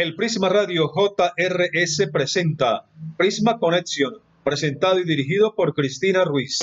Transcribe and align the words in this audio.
El 0.00 0.16
Prisma 0.16 0.48
Radio 0.48 0.90
JRS 0.90 2.08
presenta 2.10 2.86
Prisma 3.18 3.58
Connection, 3.58 4.14
presentado 4.42 4.98
y 4.98 5.04
dirigido 5.04 5.54
por 5.54 5.74
Cristina 5.74 6.24
Ruiz. 6.24 6.58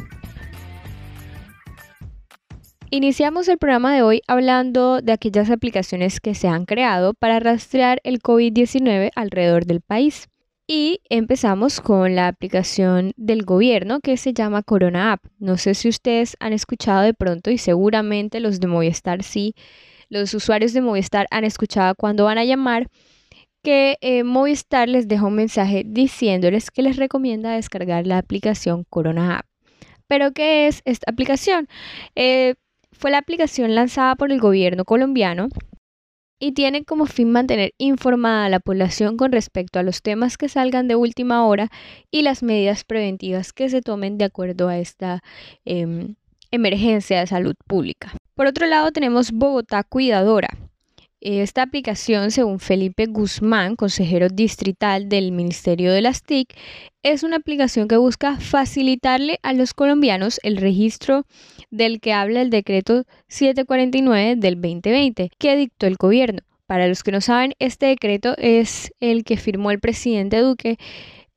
Iniciamos 2.91 3.47
el 3.47 3.57
programa 3.57 3.95
de 3.95 4.03
hoy 4.03 4.21
hablando 4.27 5.01
de 5.01 5.11
aquellas 5.11 5.49
aplicaciones 5.49 6.19
que 6.19 6.35
se 6.35 6.47
han 6.47 6.65
creado 6.65 7.15
para 7.15 7.39
rastrear 7.39 7.99
el 8.03 8.21
COVID-19 8.21 9.09
alrededor 9.15 9.65
del 9.65 9.81
país. 9.81 10.27
Y 10.67 11.01
empezamos 11.09 11.81
con 11.81 12.15
la 12.15 12.27
aplicación 12.27 13.11
del 13.17 13.43
gobierno 13.43 14.01
que 14.01 14.17
se 14.17 14.33
llama 14.33 14.61
Corona 14.61 15.13
App. 15.13 15.25
No 15.39 15.57
sé 15.57 15.73
si 15.73 15.89
ustedes 15.89 16.37
han 16.39 16.53
escuchado 16.53 17.01
de 17.01 17.15
pronto 17.15 17.49
y 17.49 17.57
seguramente 17.57 18.39
los 18.39 18.59
de 18.59 18.67
Movistar 18.67 19.23
sí 19.23 19.55
los 20.09 20.33
usuarios 20.33 20.73
de 20.73 20.81
Movistar 20.81 21.27
han 21.31 21.43
escuchado 21.43 21.95
cuando 21.95 22.25
van 22.25 22.37
a 22.37 22.45
llamar 22.45 22.89
que 23.63 23.97
eh, 24.01 24.23
Movistar 24.23 24.87
les 24.87 25.07
deja 25.07 25.25
un 25.25 25.35
mensaje 25.35 25.83
diciéndoles 25.85 26.69
que 26.71 26.83
les 26.83 26.97
recomienda 26.97 27.51
descargar 27.51 28.05
la 28.05 28.19
aplicación 28.19 28.85
Corona 28.89 29.39
App. 29.39 29.45
¿Pero 30.07 30.33
qué 30.33 30.67
es 30.67 30.81
esta 30.85 31.11
aplicación? 31.11 31.67
Eh, 32.15 32.55
fue 32.91 33.11
la 33.11 33.17
aplicación 33.17 33.73
lanzada 33.75 34.15
por 34.15 34.31
el 34.31 34.39
gobierno 34.39 34.85
colombiano 34.85 35.49
y 36.39 36.51
tiene 36.51 36.83
como 36.83 37.05
fin 37.05 37.31
mantener 37.31 37.73
informada 37.77 38.45
a 38.45 38.49
la 38.49 38.59
población 38.59 39.17
con 39.17 39.31
respecto 39.31 39.79
a 39.79 39.83
los 39.83 40.01
temas 40.01 40.37
que 40.37 40.49
salgan 40.49 40.87
de 40.87 40.95
última 40.95 41.45
hora 41.45 41.69
y 42.11 42.21
las 42.21 42.43
medidas 42.43 42.83
preventivas 42.83 43.53
que 43.53 43.69
se 43.69 43.81
tomen 43.81 44.17
de 44.17 44.25
acuerdo 44.25 44.67
a 44.67 44.77
esta 44.77 45.21
em, 45.65 46.15
emergencia 46.51 47.19
de 47.19 47.27
salud 47.27 47.55
pública. 47.67 48.13
Por 48.35 48.47
otro 48.47 48.67
lado, 48.67 48.91
tenemos 48.91 49.31
Bogotá 49.31 49.83
Cuidadora. 49.83 50.49
Esta 51.21 51.63
aplicación, 51.63 52.29
según 52.29 52.59
Felipe 52.59 53.07
Guzmán, 53.07 53.75
consejero 53.75 54.27
distrital 54.29 55.09
del 55.09 55.31
Ministerio 55.31 55.91
de 55.91 56.01
las 56.01 56.21
TIC, 56.21 56.55
es 57.01 57.23
una 57.23 57.37
aplicación 57.37 57.87
que 57.87 57.97
busca 57.97 58.37
facilitarle 58.39 59.39
a 59.41 59.53
los 59.53 59.73
colombianos 59.73 60.39
el 60.43 60.57
registro 60.57 61.25
del 61.71 61.99
que 61.99 62.13
habla 62.13 62.41
el 62.41 62.51
decreto 62.51 63.05
749 63.27 64.35
del 64.35 64.61
2020 64.61 65.31
que 65.39 65.55
dictó 65.55 65.87
el 65.87 65.95
gobierno. 65.95 66.41
Para 66.67 66.87
los 66.87 67.01
que 67.01 67.11
no 67.11 67.21
saben, 67.21 67.53
este 67.57 67.87
decreto 67.87 68.35
es 68.37 68.91
el 68.99 69.23
que 69.23 69.37
firmó 69.37 69.71
el 69.71 69.79
presidente 69.79 70.39
Duque 70.39 70.77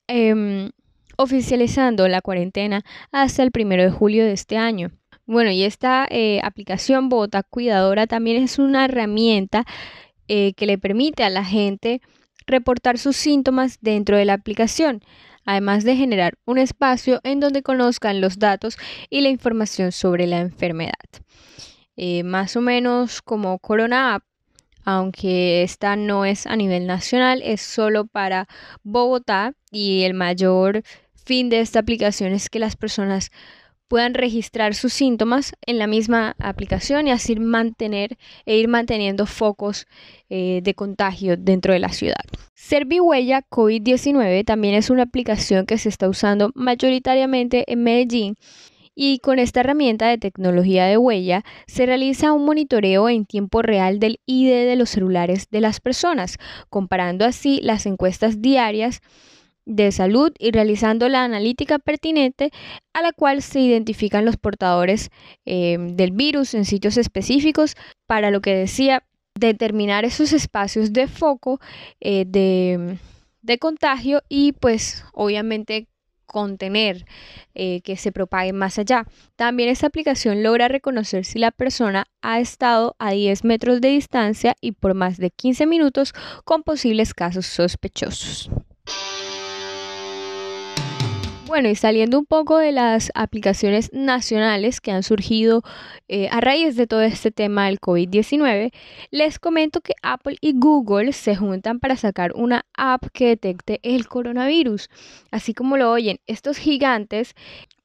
em, 0.06 0.70
oficializando 1.18 2.08
la 2.08 2.22
cuarentena 2.22 2.82
hasta 3.12 3.42
el 3.42 3.50
primero 3.50 3.82
de 3.82 3.90
julio 3.90 4.24
de 4.24 4.32
este 4.32 4.56
año. 4.56 4.92
Bueno, 5.26 5.50
y 5.50 5.64
esta 5.64 6.06
eh, 6.08 6.40
aplicación 6.42 7.10
Bota 7.10 7.42
Cuidadora 7.42 8.06
también 8.06 8.42
es 8.42 8.58
una 8.58 8.86
herramienta 8.86 9.66
eh, 10.28 10.54
que 10.54 10.64
le 10.64 10.78
permite 10.78 11.24
a 11.24 11.28
la 11.28 11.44
gente 11.44 12.00
reportar 12.46 12.96
sus 12.96 13.16
síntomas 13.16 13.78
dentro 13.82 14.16
de 14.16 14.24
la 14.24 14.32
aplicación, 14.34 15.02
además 15.44 15.84
de 15.84 15.96
generar 15.96 16.38
un 16.46 16.56
espacio 16.56 17.20
en 17.24 17.40
donde 17.40 17.62
conozcan 17.62 18.22
los 18.22 18.38
datos 18.38 18.78
y 19.10 19.20
la 19.20 19.28
información 19.28 19.92
sobre 19.92 20.26
la 20.26 20.40
enfermedad. 20.40 20.94
Eh, 21.96 22.22
más 22.22 22.56
o 22.56 22.60
menos 22.60 23.20
como 23.20 23.58
Corona 23.58 24.14
App, 24.14 24.22
aunque 24.84 25.62
esta 25.62 25.96
no 25.96 26.24
es 26.24 26.46
a 26.46 26.56
nivel 26.56 26.86
nacional, 26.86 27.42
es 27.44 27.60
solo 27.60 28.06
para 28.06 28.46
Bogotá 28.82 29.52
y 29.70 30.04
el 30.04 30.14
mayor 30.14 30.82
fin 31.28 31.50
de 31.50 31.60
esta 31.60 31.80
aplicación 31.80 32.32
es 32.32 32.48
que 32.48 32.58
las 32.58 32.74
personas 32.74 33.30
puedan 33.86 34.14
registrar 34.14 34.74
sus 34.74 34.94
síntomas 34.94 35.52
en 35.66 35.78
la 35.78 35.86
misma 35.86 36.34
aplicación 36.38 37.06
y 37.06 37.10
así 37.10 37.36
mantener 37.36 38.16
e 38.46 38.56
ir 38.56 38.66
manteniendo 38.66 39.26
focos 39.26 39.86
eh, 40.30 40.60
de 40.62 40.72
contagio 40.72 41.36
dentro 41.36 41.74
de 41.74 41.80
la 41.80 41.90
ciudad. 41.90 42.24
Servihuella 42.54 43.42
COVID-19 43.42 44.46
también 44.46 44.74
es 44.74 44.88
una 44.88 45.02
aplicación 45.02 45.66
que 45.66 45.76
se 45.76 45.90
está 45.90 46.08
usando 46.08 46.50
mayoritariamente 46.54 47.70
en 47.70 47.82
Medellín 47.82 48.36
y 48.94 49.18
con 49.18 49.38
esta 49.38 49.60
herramienta 49.60 50.08
de 50.08 50.16
tecnología 50.16 50.86
de 50.86 50.96
huella 50.96 51.44
se 51.66 51.84
realiza 51.84 52.32
un 52.32 52.46
monitoreo 52.46 53.10
en 53.10 53.26
tiempo 53.26 53.60
real 53.60 54.00
del 54.00 54.18
ID 54.24 54.66
de 54.66 54.76
los 54.76 54.88
celulares 54.88 55.48
de 55.50 55.60
las 55.60 55.80
personas, 55.80 56.38
comparando 56.70 57.26
así 57.26 57.60
las 57.62 57.84
encuestas 57.84 58.40
diarias 58.40 59.02
de 59.68 59.92
salud 59.92 60.32
y 60.38 60.50
realizando 60.50 61.08
la 61.08 61.24
analítica 61.24 61.78
pertinente 61.78 62.50
a 62.94 63.02
la 63.02 63.12
cual 63.12 63.42
se 63.42 63.60
identifican 63.60 64.24
los 64.24 64.38
portadores 64.38 65.10
eh, 65.44 65.76
del 65.78 66.10
virus 66.12 66.54
en 66.54 66.64
sitios 66.64 66.96
específicos 66.96 67.76
para 68.06 68.30
lo 68.30 68.40
que 68.40 68.54
decía 68.54 69.04
determinar 69.38 70.04
esos 70.04 70.32
espacios 70.32 70.92
de 70.92 71.06
foco 71.06 71.60
eh, 72.00 72.24
de, 72.26 72.98
de, 73.42 73.58
contagio 73.58 74.22
y 74.28 74.52
pues 74.52 75.04
obviamente 75.12 75.86
contener 76.24 77.04
eh, 77.54 77.80
que 77.82 77.96
se 77.96 78.10
propague 78.10 78.52
más 78.52 78.78
allá. 78.78 79.06
También 79.36 79.68
esta 79.68 79.86
aplicación 79.86 80.42
logra 80.42 80.68
reconocer 80.68 81.24
si 81.24 81.38
la 81.38 81.50
persona 81.50 82.06
ha 82.22 82.40
estado 82.40 82.96
a 82.98 83.12
10 83.12 83.44
metros 83.44 83.80
de 83.80 83.88
distancia 83.88 84.56
y 84.60 84.72
por 84.72 84.94
más 84.94 85.18
de 85.18 85.30
15 85.30 85.66
minutos 85.66 86.14
con 86.44 86.62
posibles 86.62 87.14
casos 87.14 87.46
sospechosos. 87.46 88.50
Bueno, 91.48 91.70
y 91.70 91.76
saliendo 91.76 92.18
un 92.18 92.26
poco 92.26 92.58
de 92.58 92.72
las 92.72 93.10
aplicaciones 93.14 93.90
nacionales 93.94 94.82
que 94.82 94.90
han 94.90 95.02
surgido 95.02 95.62
eh, 96.06 96.28
a 96.30 96.42
raíz 96.42 96.76
de 96.76 96.86
todo 96.86 97.00
este 97.00 97.30
tema 97.30 97.68
del 97.68 97.80
COVID-19, 97.80 98.70
les 99.10 99.38
comento 99.38 99.80
que 99.80 99.94
Apple 100.02 100.36
y 100.42 100.52
Google 100.52 101.14
se 101.14 101.36
juntan 101.36 101.80
para 101.80 101.96
sacar 101.96 102.32
una 102.34 102.66
app 102.76 103.06
que 103.14 103.28
detecte 103.28 103.80
el 103.82 104.08
coronavirus. 104.08 104.90
Así 105.30 105.54
como 105.54 105.78
lo 105.78 105.90
oyen, 105.90 106.20
estos 106.26 106.58
gigantes 106.58 107.34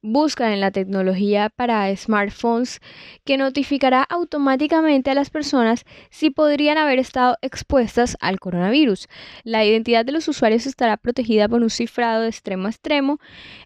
buscan 0.03 0.51
en 0.51 0.59
la 0.59 0.69
tecnología 0.69 1.49
para 1.49 1.95
smartphones 1.95 2.81
que 3.23 3.37
notificará 3.37 4.03
automáticamente 4.03 5.09
a 5.09 5.15
las 5.15 5.29
personas 5.29 5.85
si 6.11 6.29
podrían 6.29 6.77
haber 6.77 6.99
estado 6.99 7.37
expuestas 7.41 8.17
al 8.19 8.39
coronavirus. 8.39 9.07
La 9.43 9.65
identidad 9.65 10.05
de 10.05 10.11
los 10.11 10.27
usuarios 10.27 10.67
estará 10.67 10.97
protegida 10.97 11.47
por 11.47 11.63
un 11.63 11.69
cifrado 11.69 12.23
de 12.23 12.29
extremo 12.29 12.67
a 12.67 12.69
extremo 12.69 13.19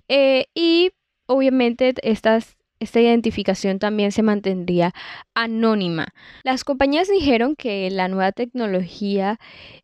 eh, 0.08 0.46
y 0.54 0.92
obviamente 1.26 1.94
estas 2.04 2.57
esta 2.80 3.00
identificación 3.00 3.80
también 3.80 4.12
se 4.12 4.24
mantendría 4.24 4.94
anónima. 5.34 6.08
Las 6.44 6.64
compañías 6.64 7.08
dijeron 7.10 7.56
que 7.56 7.90
la 7.90 8.08
nueva 8.08 8.32
tecnología, 8.32 9.40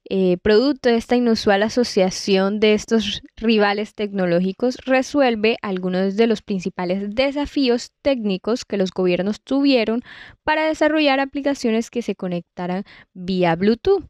eh, 0.10 0.38
producto 0.38 0.90
de 0.90 0.98
esta 0.98 1.16
inusual 1.16 1.64
asociación 1.64 2.60
de 2.60 2.74
estos 2.74 3.22
rivales 3.36 3.96
tecnológicos, 3.96 4.78
resuelve 4.86 5.58
algunos 5.62 6.16
de 6.16 6.28
los 6.28 6.42
principales 6.42 7.16
desafíos 7.16 7.92
técnicos 8.02 8.66
que 8.66 8.78
los 8.78 8.92
gobiernos 8.92 9.42
tuvieron 9.42 10.02
para 10.44 10.66
desarrollar 10.66 11.20
aplicaciones 11.20 11.90
que 11.90 12.02
se 12.02 12.16
conectaran 12.16 12.84
vía 13.14 13.56
Bluetooth. 13.56 14.04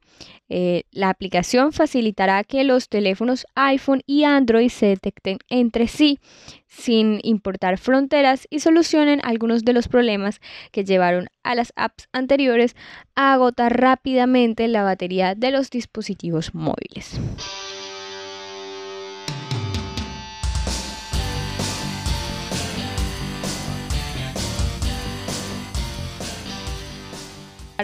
Eh, 0.50 0.84
la 0.92 1.10
aplicación 1.10 1.72
facilitará 1.74 2.44
que 2.44 2.64
los 2.64 2.90
teléfonos 2.90 3.46
iPhone 3.56 4.02
y 4.06 4.24
Android 4.24 4.70
se 4.70 4.88
detecten 4.88 5.38
entre 5.50 5.88
sí 5.88 6.20
sin 6.68 7.20
importar 7.24 7.78
fronteras 7.78 8.48
y 8.50 8.60
solucionen 8.60 9.22
algunos 9.24 9.64
de 9.64 9.74
los 9.74 9.88
problemas 9.88 10.40
que 10.72 10.84
llevaron 10.84 11.28
a 11.44 11.56
las 11.56 11.72
apps 11.76 12.08
anteriores 12.12 12.76
a 13.16 13.34
agotar 13.34 13.80
rápidamente 13.80 14.68
la 14.68 14.84
batería 14.84 15.36
de 15.36 15.52
los 15.52 15.70
dispositivos 15.70 16.54
móviles. 16.54 17.20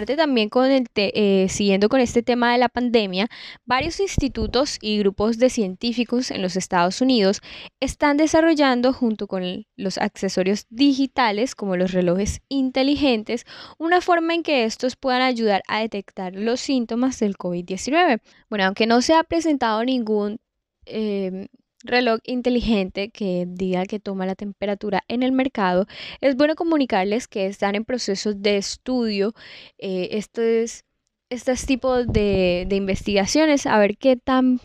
También 0.06 0.48
con 0.48 0.70
el 0.70 0.86
eh, 0.96 1.46
siguiendo 1.48 1.88
con 1.88 2.00
este 2.00 2.22
tema 2.22 2.52
de 2.52 2.58
la 2.58 2.68
pandemia, 2.68 3.28
varios 3.64 4.00
institutos 4.00 4.78
y 4.80 4.98
grupos 4.98 5.38
de 5.38 5.50
científicos 5.50 6.30
en 6.30 6.42
los 6.42 6.56
Estados 6.56 7.00
Unidos 7.00 7.40
están 7.80 8.16
desarrollando 8.16 8.92
junto 8.92 9.26
con 9.26 9.66
los 9.76 9.98
accesorios 9.98 10.66
digitales 10.70 11.54
como 11.54 11.76
los 11.76 11.92
relojes 11.92 12.40
inteligentes 12.48 13.44
una 13.78 14.00
forma 14.00 14.34
en 14.34 14.42
que 14.42 14.64
estos 14.64 14.96
puedan 14.96 15.22
ayudar 15.22 15.62
a 15.68 15.80
detectar 15.80 16.34
los 16.34 16.60
síntomas 16.60 17.18
del 17.20 17.36
COVID-19. 17.36 18.20
Bueno, 18.48 18.64
aunque 18.64 18.86
no 18.86 19.02
se 19.02 19.14
ha 19.14 19.24
presentado 19.24 19.84
ningún 19.84 20.38
em, 20.86 21.46
reloj 21.82 22.20
inteligente 22.24 23.10
que 23.10 23.46
diga 23.48 23.86
que 23.86 24.00
toma 24.00 24.26
la 24.26 24.34
temperatura 24.34 25.02
en 25.08 25.22
el 25.22 25.32
mercado, 25.32 25.86
es 26.20 26.36
bueno 26.36 26.54
comunicarles 26.54 27.28
que 27.28 27.46
están 27.46 27.74
en 27.74 27.84
proceso 27.84 28.34
de 28.34 28.56
estudio 28.56 29.34
eh, 29.78 30.08
estos, 30.12 30.84
estos 31.30 31.66
tipos 31.66 32.06
de, 32.06 32.66
de 32.68 32.76
investigaciones, 32.76 33.66
a 33.66 33.78
ver 33.78 33.96
qué 33.96 34.16
tan 34.16 34.60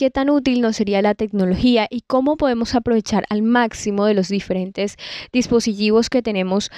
qué 0.00 0.10
tan 0.10 0.30
útil 0.30 0.62
nos 0.62 0.76
sería 0.76 1.02
la 1.02 1.14
tecnología 1.14 1.86
y 1.90 2.00
cómo 2.06 2.38
podemos 2.38 2.74
aprovechar 2.74 3.26
al 3.28 3.42
máximo 3.42 4.06
de 4.06 4.14
los 4.14 4.28
diferentes 4.28 4.96
dispositivos 5.30 6.08
que 6.08 6.22
tenemos 6.22 6.70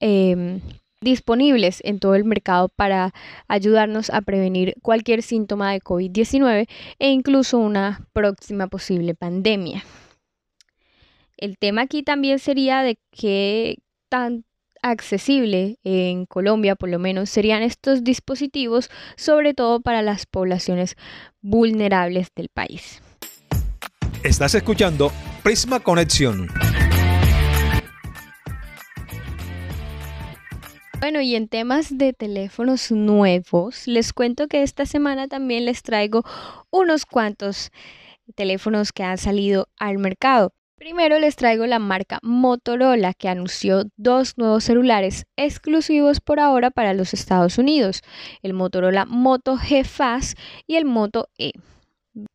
em, 0.00 0.62
disponibles 1.02 1.80
en 1.84 1.98
todo 1.98 2.14
el 2.14 2.24
mercado 2.24 2.68
para 2.70 3.12
ayudarnos 3.48 4.08
a 4.10 4.22
prevenir 4.22 4.74
cualquier 4.80 5.22
síntoma 5.22 5.72
de 5.72 5.80
COVID-19 5.80 6.68
e 6.98 7.10
incluso 7.10 7.58
una 7.58 8.06
próxima 8.12 8.68
posible 8.68 9.14
pandemia. 9.14 9.84
El 11.36 11.58
tema 11.58 11.82
aquí 11.82 12.02
también 12.02 12.38
sería 12.38 12.82
de 12.82 12.98
qué 13.10 13.78
tan 14.08 14.44
accesible 14.82 15.78
en 15.84 16.26
Colombia, 16.26 16.76
por 16.76 16.88
lo 16.88 16.98
menos, 16.98 17.30
serían 17.30 17.62
estos 17.62 18.04
dispositivos, 18.04 18.90
sobre 19.16 19.54
todo 19.54 19.80
para 19.80 20.02
las 20.02 20.26
poblaciones 20.26 20.96
vulnerables 21.40 22.28
del 22.34 22.48
país. 22.48 23.02
Estás 24.22 24.54
escuchando 24.54 25.10
Prisma 25.42 25.80
Conexión. 25.80 26.48
Bueno, 31.02 31.20
y 31.20 31.34
en 31.34 31.48
temas 31.48 31.98
de 31.98 32.12
teléfonos 32.12 32.92
nuevos, 32.92 33.88
les 33.88 34.12
cuento 34.12 34.46
que 34.46 34.62
esta 34.62 34.86
semana 34.86 35.26
también 35.26 35.64
les 35.64 35.82
traigo 35.82 36.22
unos 36.70 37.06
cuantos 37.06 37.72
teléfonos 38.36 38.92
que 38.92 39.02
han 39.02 39.18
salido 39.18 39.66
al 39.80 39.98
mercado. 39.98 40.52
Primero 40.76 41.18
les 41.18 41.34
traigo 41.34 41.66
la 41.66 41.80
marca 41.80 42.20
Motorola 42.22 43.14
que 43.14 43.28
anunció 43.28 43.82
dos 43.96 44.38
nuevos 44.38 44.62
celulares 44.62 45.26
exclusivos 45.34 46.20
por 46.20 46.38
ahora 46.38 46.70
para 46.70 46.94
los 46.94 47.14
Estados 47.14 47.58
Unidos, 47.58 48.02
el 48.40 48.54
Motorola 48.54 49.04
Moto 49.04 49.56
G 49.56 49.84
Fast 49.84 50.38
y 50.68 50.76
el 50.76 50.84
Moto 50.84 51.30
E. 51.36 51.50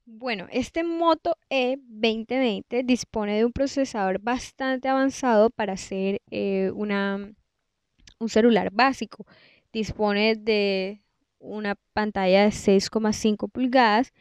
Bueno, 0.04 0.48
este 0.52 0.84
Moto 0.84 1.38
E 1.50 1.78
2020 1.88 2.84
dispone 2.84 3.38
de 3.38 3.46
un 3.46 3.54
procesador 3.54 4.20
bastante 4.20 4.90
avanzado 4.90 5.52
para 5.52 5.72
hacer 5.72 6.20
eh, 6.32 6.70
una 6.76 7.32
un 8.20 8.30
celular 8.30 8.70
básico. 8.72 9.26
Dispone 9.72 10.36
de 10.36 11.02
una 11.40 11.76
pantalla 11.94 12.44
de 12.44 12.52
6,5 12.52 13.50
pulgadas 13.50 14.14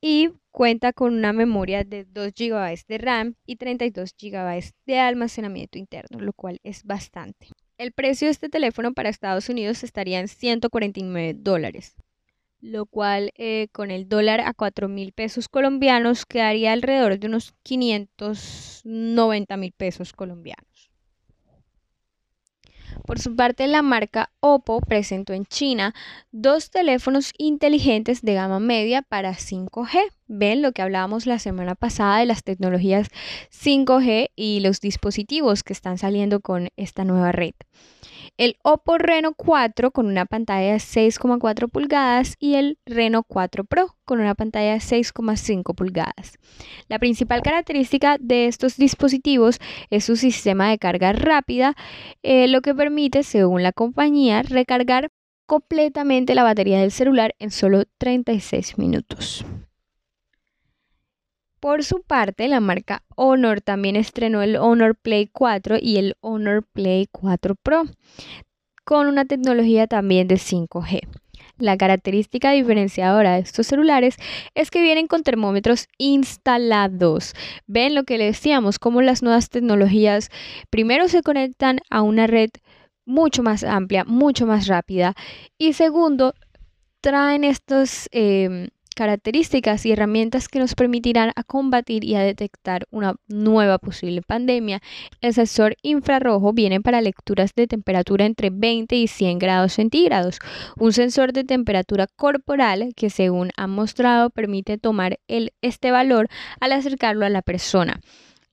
y 0.00 0.30
cuenta 0.50 0.92
con 0.92 1.14
una 1.14 1.32
memoria 1.32 1.84
de 1.84 2.04
2 2.04 2.32
GB 2.34 2.86
de 2.88 2.98
RAM 2.98 3.34
y 3.44 3.56
32 3.56 4.14
GB 4.18 4.72
de 4.86 4.98
almacenamiento 4.98 5.78
interno, 5.78 6.20
lo 6.20 6.32
cual 6.32 6.60
es 6.62 6.84
bastante. 6.84 7.48
El 7.78 7.92
precio 7.92 8.26
de 8.26 8.32
este 8.32 8.48
teléfono 8.48 8.94
para 8.94 9.10
Estados 9.10 9.48
Unidos 9.48 9.84
estaría 9.84 10.18
en 10.18 10.28
149 10.28 11.34
dólares, 11.34 11.94
lo 12.60 12.86
cual 12.86 13.32
eh, 13.36 13.68
con 13.72 13.90
el 13.90 14.08
dólar 14.08 14.40
a 14.40 14.54
4 14.54 14.88
mil 14.88 15.12
pesos 15.12 15.48
colombianos 15.48 16.24
quedaría 16.24 16.72
alrededor 16.72 17.18
de 17.18 17.26
unos 17.26 17.52
590 17.62 19.56
mil 19.58 19.72
pesos 19.72 20.12
colombianos. 20.14 20.85
Por 23.04 23.18
su 23.18 23.36
parte, 23.36 23.66
la 23.66 23.82
marca 23.82 24.30
Oppo 24.40 24.80
presentó 24.80 25.32
en 25.32 25.46
China 25.46 25.94
dos 26.32 26.70
teléfonos 26.70 27.32
inteligentes 27.38 28.22
de 28.22 28.34
gama 28.34 28.60
media 28.60 29.02
para 29.02 29.32
5G. 29.34 30.12
Ven 30.28 30.62
lo 30.62 30.72
que 30.72 30.82
hablábamos 30.82 31.26
la 31.26 31.38
semana 31.38 31.74
pasada 31.74 32.18
de 32.18 32.26
las 32.26 32.42
tecnologías 32.42 33.08
5G 33.50 34.30
y 34.34 34.60
los 34.60 34.80
dispositivos 34.80 35.62
que 35.62 35.72
están 35.72 35.98
saliendo 35.98 36.40
con 36.40 36.68
esta 36.76 37.04
nueva 37.04 37.32
red 37.32 37.54
el 38.36 38.56
Oppo 38.62 38.98
Reno 38.98 39.34
4 39.34 39.90
con 39.90 40.06
una 40.06 40.26
pantalla 40.26 40.72
de 40.72 40.78
6,4 40.78 41.70
pulgadas 41.70 42.36
y 42.38 42.54
el 42.54 42.78
Reno 42.84 43.22
4 43.22 43.64
Pro 43.64 43.96
con 44.04 44.20
una 44.20 44.34
pantalla 44.34 44.72
de 44.72 44.78
6,5 44.78 45.74
pulgadas. 45.74 46.38
La 46.88 46.98
principal 46.98 47.42
característica 47.42 48.18
de 48.20 48.46
estos 48.46 48.76
dispositivos 48.76 49.58
es 49.90 50.04
su 50.04 50.16
sistema 50.16 50.68
de 50.68 50.78
carga 50.78 51.12
rápida, 51.12 51.74
eh, 52.22 52.48
lo 52.48 52.60
que 52.60 52.74
permite, 52.74 53.22
según 53.22 53.62
la 53.62 53.72
compañía, 53.72 54.42
recargar 54.42 55.08
completamente 55.46 56.34
la 56.34 56.42
batería 56.42 56.80
del 56.80 56.90
celular 56.90 57.34
en 57.38 57.50
solo 57.50 57.84
36 57.98 58.78
minutos. 58.78 59.46
Por 61.60 61.84
su 61.84 62.02
parte, 62.02 62.48
la 62.48 62.60
marca 62.60 63.02
Honor 63.16 63.60
también 63.60 63.96
estrenó 63.96 64.42
el 64.42 64.56
Honor 64.56 64.94
Play 64.96 65.26
4 65.26 65.78
y 65.80 65.96
el 65.96 66.16
Honor 66.20 66.64
Play 66.72 67.06
4 67.10 67.54
Pro 67.54 67.84
con 68.84 69.08
una 69.08 69.24
tecnología 69.24 69.86
también 69.86 70.28
de 70.28 70.36
5G. 70.36 71.00
La 71.58 71.78
característica 71.78 72.52
diferenciadora 72.52 73.34
de 73.34 73.40
estos 73.40 73.66
celulares 73.66 74.16
es 74.54 74.70
que 74.70 74.82
vienen 74.82 75.06
con 75.06 75.22
termómetros 75.22 75.88
instalados. 75.96 77.34
Ven 77.66 77.94
lo 77.94 78.04
que 78.04 78.18
le 78.18 78.26
decíamos, 78.26 78.78
cómo 78.78 79.00
las 79.00 79.22
nuevas 79.22 79.48
tecnologías 79.48 80.30
primero 80.68 81.08
se 81.08 81.22
conectan 81.22 81.80
a 81.88 82.02
una 82.02 82.26
red 82.26 82.50
mucho 83.06 83.42
más 83.42 83.64
amplia, 83.64 84.04
mucho 84.04 84.46
más 84.46 84.66
rápida 84.66 85.14
y 85.58 85.72
segundo, 85.72 86.34
traen 87.00 87.44
estos... 87.44 88.08
Em, 88.12 88.68
características 88.96 89.84
y 89.86 89.92
herramientas 89.92 90.48
que 90.48 90.58
nos 90.58 90.74
permitirán 90.74 91.30
a 91.36 91.44
combatir 91.44 92.02
y 92.02 92.14
a 92.14 92.20
detectar 92.20 92.88
una 92.90 93.14
nueva 93.28 93.78
posible 93.78 94.22
pandemia. 94.22 94.80
El 95.20 95.34
sensor 95.34 95.76
infrarrojo 95.82 96.54
viene 96.54 96.80
para 96.80 97.02
lecturas 97.02 97.54
de 97.54 97.66
temperatura 97.66 98.24
entre 98.24 98.50
20 98.50 98.96
y 98.96 99.06
100 99.06 99.38
grados 99.38 99.74
centígrados. 99.74 100.38
Un 100.78 100.94
sensor 100.94 101.34
de 101.34 101.44
temperatura 101.44 102.06
corporal 102.06 102.94
que 102.96 103.10
según 103.10 103.50
han 103.56 103.70
mostrado 103.70 104.30
permite 104.30 104.78
tomar 104.78 105.20
el, 105.28 105.52
este 105.60 105.90
valor 105.90 106.28
al 106.58 106.72
acercarlo 106.72 107.26
a 107.26 107.30
la 107.30 107.42
persona 107.42 108.00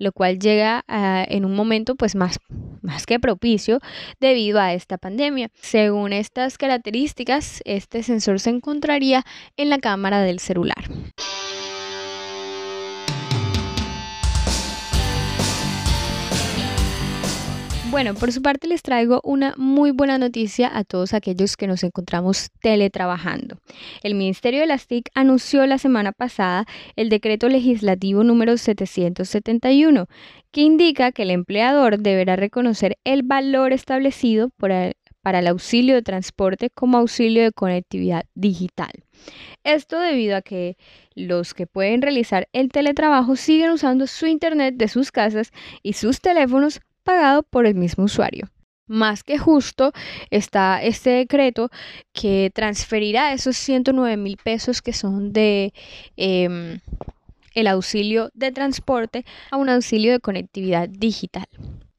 lo 0.04 0.12
cual 0.12 0.40
llega 0.40 0.84
en 0.88 1.46
un 1.46 1.56
momento 1.56 1.96
pues 1.96 2.16
más, 2.16 2.40
más 2.82 3.06
que 3.06 3.20
propicio 3.20 3.80
debido 4.20 4.60
a 4.60 4.74
esta 4.74 4.98
pandemia. 4.98 5.50
Según 5.62 6.14
estas 6.14 6.58
características, 6.58 7.62
este 7.66 8.04
sensor 8.04 8.40
se 8.40 8.52
encontraría 8.52 9.24
en 9.58 9.70
la 9.70 9.80
cámara 9.80 10.22
del 10.22 10.40
celular. 10.40 10.84
Bueno, 17.94 18.16
por 18.16 18.32
su 18.32 18.42
parte 18.42 18.68
les 18.68 18.82
traigo 18.82 19.22
una 19.24 19.54
muy 19.56 19.92
buena 19.92 20.18
noticia 20.18 20.76
a 20.76 20.84
todos 20.84 21.14
aquellos 21.14 21.56
que 21.56 21.68
nos 21.68 21.84
encontramos 21.84 22.50
teletrabajando. 22.60 23.60
El 24.02 24.16
Ministerio 24.16 24.62
de 24.62 24.66
las 24.66 24.88
TIC 24.88 25.12
anunció 25.14 25.64
la 25.68 25.78
semana 25.78 26.12
pasada 26.12 26.66
el 26.96 27.10
decreto 27.10 27.50
legislativo 27.50 28.24
número 28.24 28.58
771, 28.58 30.08
que 30.50 30.62
indica 30.62 31.12
que 31.12 31.22
el 31.22 31.30
empleador 31.30 32.00
deberá 32.00 32.36
reconocer 32.36 32.98
el 33.04 33.22
valor 33.22 33.74
establecido 33.74 34.50
para 34.58 35.40
el 35.40 35.48
auxilio 35.48 35.94
de 35.94 36.02
transporte 36.02 36.72
como 36.72 36.98
auxilio 36.98 37.44
de 37.44 37.52
conectividad 37.52 38.26
digital. 38.34 38.92
Esto 39.64 40.00
debido 40.00 40.36
a 40.36 40.42
que 40.42 40.78
los 41.14 41.54
que 41.54 41.68
pueden 41.68 42.02
realizar 42.02 42.50
el 42.54 42.70
teletrabajo 42.70 43.36
siguen 43.36 43.70
usando 43.70 44.08
su 44.08 44.26
internet 44.26 44.78
de 44.78 44.88
sus 44.88 45.12
casas 45.12 45.52
y 45.84 45.94
sus 45.94 46.22
teléfonos 46.22 46.82
pagado 47.04 47.44
por 47.44 47.66
el 47.66 47.76
mismo 47.76 48.06
usuario. 48.06 48.50
Más 48.88 49.24
que 49.24 49.38
justo 49.38 49.94
está 50.30 50.84
este 50.84 51.12
decreto 51.12 51.70
que 52.12 52.52
transferirá 52.54 53.34
esos 53.34 53.56
109 53.56 54.18
mil 54.18 54.38
pesos 54.38 54.82
que 54.82 54.92
son 54.92 55.32
de 55.32 55.74
em, 56.18 56.80
el 57.56 57.68
auxilio 57.68 58.30
de 58.34 58.52
transporte 58.52 59.26
a 59.52 59.58
un 59.58 59.70
auxilio 59.70 60.12
de 60.12 60.20
conectividad 60.20 60.90
digital. 60.90 61.48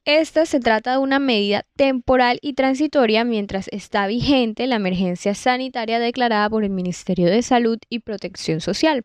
Esta 0.05 0.45
se 0.45 0.59
trata 0.59 0.91
de 0.91 0.97
una 0.99 1.17
medida 1.17 1.65
temporal 1.75 2.37
y 2.43 2.53
transitoria 2.53 3.23
mientras 3.23 3.67
está 3.69 4.05
vigente 4.05 4.67
la 4.67 4.75
emergencia 4.75 5.33
sanitaria 5.33 5.97
declarada 5.97 6.47
por 6.47 6.63
el 6.63 6.69
Ministerio 6.69 7.25
de 7.25 7.41
Salud 7.41 7.79
y 7.89 8.01
Protección 8.01 8.61
Social, 8.61 9.03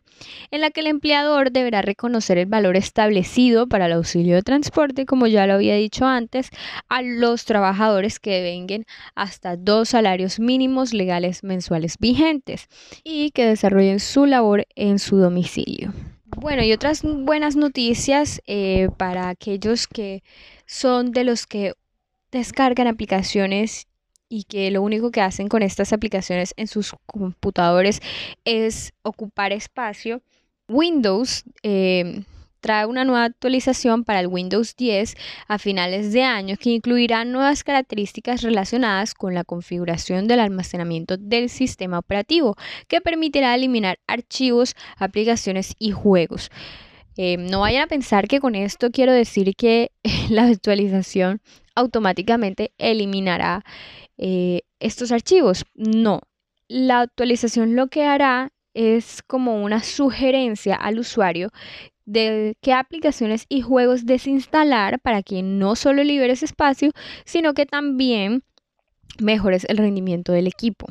en 0.51 0.61
la 0.61 0.69
que 0.69 0.81
el 0.81 0.85
empleador 0.85 1.51
deberá 1.51 1.81
reconocer 1.81 2.37
el 2.37 2.45
valor 2.45 2.77
establecido 2.77 3.65
para 3.65 3.87
el 3.87 3.93
auxilio 3.93 4.35
de 4.35 4.43
transporte, 4.43 5.07
como 5.07 5.25
ya 5.25 5.47
lo 5.47 5.55
había 5.55 5.73
dicho 5.73 6.05
antes, 6.05 6.51
a 6.87 7.01
los 7.01 7.45
trabajadores 7.45 8.19
que 8.19 8.43
vengan 8.43 8.85
hasta 9.15 9.57
dos 9.57 9.89
salarios 9.89 10.39
mínimos 10.39 10.93
legales 10.93 11.43
mensuales 11.43 11.97
vigentes 11.99 12.67
y 13.03 13.31
que 13.31 13.47
desarrollen 13.47 13.99
su 13.99 14.27
labor 14.27 14.67
en 14.75 14.99
su 14.99 15.17
domicilio. 15.17 15.93
Bueno, 16.37 16.63
y 16.63 16.71
otras 16.71 17.01
buenas 17.03 17.55
noticias 17.55 18.41
eh, 18.47 18.89
para 18.97 19.29
aquellos 19.29 19.85
que 19.85 20.23
son 20.71 21.11
de 21.11 21.25
los 21.25 21.47
que 21.47 21.73
descargan 22.31 22.87
aplicaciones 22.87 23.87
y 24.29 24.45
que 24.45 24.71
lo 24.71 24.81
único 24.81 25.11
que 25.11 25.19
hacen 25.19 25.49
con 25.49 25.63
estas 25.63 25.91
aplicaciones 25.91 26.53
en 26.55 26.67
sus 26.67 26.95
computadores 27.05 27.99
es 28.45 28.93
ocupar 29.01 29.51
espacio. 29.51 30.21
Windows 30.69 31.43
eh, 31.63 32.23
trae 32.61 32.85
una 32.85 33.03
nueva 33.03 33.25
actualización 33.25 34.05
para 34.05 34.21
el 34.21 34.27
Windows 34.27 34.77
10 34.77 35.15
a 35.49 35.59
finales 35.59 36.13
de 36.13 36.23
año 36.23 36.55
que 36.55 36.69
incluirá 36.69 37.25
nuevas 37.25 37.65
características 37.65 38.41
relacionadas 38.41 39.13
con 39.13 39.33
la 39.33 39.43
configuración 39.43 40.25
del 40.29 40.39
almacenamiento 40.39 41.17
del 41.17 41.49
sistema 41.49 41.99
operativo, 41.99 42.55
que 42.87 43.01
permitirá 43.01 43.53
eliminar 43.55 43.99
archivos, 44.07 44.75
aplicaciones 44.97 45.73
y 45.79 45.91
juegos. 45.91 46.49
Eh, 47.17 47.37
no 47.37 47.61
vayan 47.61 47.83
a 47.83 47.87
pensar 47.87 48.27
que 48.27 48.39
con 48.39 48.55
esto 48.55 48.89
quiero 48.91 49.11
decir 49.11 49.55
que 49.55 49.91
la 50.29 50.45
actualización 50.45 51.41
automáticamente 51.75 52.71
eliminará 52.77 53.63
eh, 54.17 54.61
estos 54.79 55.11
archivos. 55.11 55.65
No, 55.75 56.21
la 56.67 57.01
actualización 57.01 57.75
lo 57.75 57.87
que 57.87 58.05
hará 58.05 58.51
es 58.73 59.21
como 59.23 59.61
una 59.61 59.83
sugerencia 59.83 60.75
al 60.75 60.99
usuario 60.99 61.51
de 62.05 62.55
qué 62.61 62.73
aplicaciones 62.73 63.45
y 63.49 63.61
juegos 63.61 64.05
desinstalar 64.05 64.99
para 64.99 65.21
que 65.23 65.43
no 65.43 65.75
solo 65.75 66.03
liberes 66.03 66.43
espacio, 66.43 66.91
sino 67.25 67.53
que 67.53 67.65
también 67.65 68.43
mejores 69.19 69.65
el 69.69 69.77
rendimiento 69.77 70.31
del 70.31 70.47
equipo. 70.47 70.87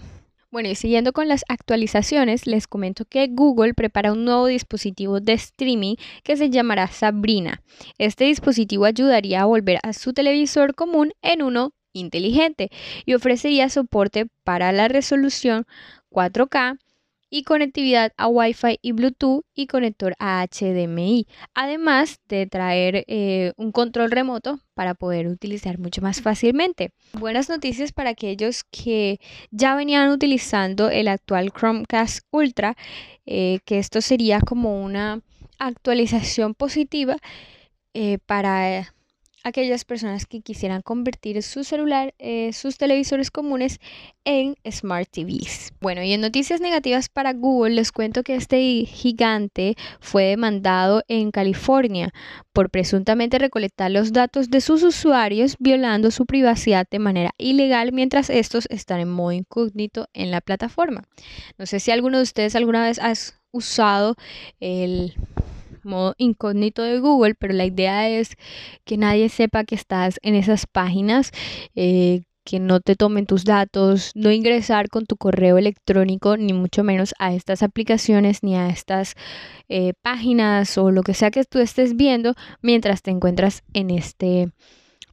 Bueno, 0.52 0.68
y 0.68 0.74
siguiendo 0.74 1.12
con 1.12 1.28
las 1.28 1.44
actualizaciones, 1.48 2.48
les 2.48 2.66
comento 2.66 3.04
que 3.04 3.28
Google 3.28 3.72
prepara 3.72 4.12
un 4.12 4.24
nuevo 4.24 4.46
dispositivo 4.46 5.20
de 5.20 5.34
streaming 5.34 5.94
que 6.24 6.36
se 6.36 6.50
llamará 6.50 6.88
Sabrina. 6.88 7.62
Este 7.98 8.24
dispositivo 8.24 8.84
ayudaría 8.84 9.42
a 9.42 9.44
volver 9.44 9.78
a 9.84 9.92
su 9.92 10.12
televisor 10.12 10.74
común 10.74 11.12
en 11.22 11.42
uno 11.42 11.72
inteligente 11.92 12.68
y 13.06 13.14
ofrecería 13.14 13.68
soporte 13.68 14.26
para 14.42 14.72
la 14.72 14.88
resolución 14.88 15.66
4K 16.10 16.78
y 17.30 17.44
conectividad 17.44 18.12
a 18.16 18.26
Wi-Fi 18.26 18.78
y 18.82 18.92
Bluetooth 18.92 19.44
y 19.54 19.68
conector 19.68 20.14
a 20.18 20.44
HDMI, 20.46 21.26
además 21.54 22.20
de 22.28 22.46
traer 22.46 23.04
eh, 23.06 23.52
un 23.56 23.72
control 23.72 24.10
remoto 24.10 24.60
para 24.74 24.94
poder 24.94 25.28
utilizar 25.28 25.78
mucho 25.78 26.02
más 26.02 26.20
fácilmente. 26.20 26.90
Buenas 27.12 27.48
noticias 27.48 27.92
para 27.92 28.10
aquellos 28.10 28.64
que 28.64 29.20
ya 29.50 29.76
venían 29.76 30.10
utilizando 30.10 30.90
el 30.90 31.08
actual 31.08 31.52
Chromecast 31.52 32.26
Ultra, 32.32 32.76
eh, 33.26 33.60
que 33.64 33.78
esto 33.78 34.00
sería 34.00 34.40
como 34.40 34.82
una 34.82 35.22
actualización 35.58 36.54
positiva 36.54 37.16
eh, 37.94 38.18
para 38.26 38.94
aquellas 39.44 39.84
personas 39.84 40.26
que 40.26 40.40
quisieran 40.40 40.82
convertir 40.82 41.42
su 41.42 41.64
celular, 41.64 42.14
eh, 42.18 42.52
sus 42.52 42.76
televisores 42.76 43.30
comunes 43.30 43.80
en 44.24 44.56
Smart 44.70 45.08
TVs. 45.10 45.72
Bueno, 45.80 46.02
y 46.02 46.12
en 46.12 46.20
noticias 46.20 46.60
negativas 46.60 47.08
para 47.08 47.32
Google 47.32 47.74
les 47.74 47.92
cuento 47.92 48.22
que 48.22 48.34
este 48.34 48.58
gigante 48.84 49.76
fue 50.00 50.24
demandado 50.24 51.02
en 51.08 51.30
California 51.30 52.12
por 52.52 52.70
presuntamente 52.70 53.38
recolectar 53.38 53.90
los 53.90 54.12
datos 54.12 54.50
de 54.50 54.60
sus 54.60 54.82
usuarios 54.82 55.56
violando 55.58 56.10
su 56.10 56.26
privacidad 56.26 56.86
de 56.90 56.98
manera 56.98 57.30
ilegal 57.38 57.92
mientras 57.92 58.30
estos 58.30 58.66
están 58.70 59.00
en 59.00 59.10
modo 59.10 59.32
incógnito 59.32 60.08
en 60.12 60.30
la 60.30 60.40
plataforma. 60.40 61.04
No 61.58 61.66
sé 61.66 61.80
si 61.80 61.90
alguno 61.90 62.18
de 62.18 62.24
ustedes 62.24 62.54
alguna 62.56 62.82
vez 62.82 62.98
ha 62.98 63.12
usado 63.52 64.16
el 64.60 65.14
modo 65.84 66.14
incógnito 66.18 66.82
de 66.82 66.98
Google, 67.00 67.34
pero 67.34 67.54
la 67.54 67.64
idea 67.64 68.08
es 68.08 68.36
que 68.84 68.96
nadie 68.96 69.28
sepa 69.28 69.64
que 69.64 69.74
estás 69.74 70.18
en 70.22 70.34
esas 70.34 70.66
páginas, 70.66 71.30
eh, 71.74 72.22
que 72.44 72.58
no 72.58 72.80
te 72.80 72.96
tomen 72.96 73.26
tus 73.26 73.44
datos, 73.44 74.12
no 74.14 74.32
ingresar 74.32 74.88
con 74.88 75.06
tu 75.06 75.16
correo 75.16 75.58
electrónico, 75.58 76.36
ni 76.36 76.52
mucho 76.52 76.82
menos 76.82 77.14
a 77.18 77.34
estas 77.34 77.62
aplicaciones, 77.62 78.42
ni 78.42 78.56
a 78.56 78.68
estas 78.68 79.14
eh, 79.68 79.92
páginas 80.02 80.76
o 80.78 80.90
lo 80.90 81.02
que 81.02 81.14
sea 81.14 81.30
que 81.30 81.44
tú 81.44 81.58
estés 81.58 81.96
viendo 81.96 82.34
mientras 82.62 83.02
te 83.02 83.10
encuentras 83.10 83.62
en 83.72 83.90
este 83.90 84.50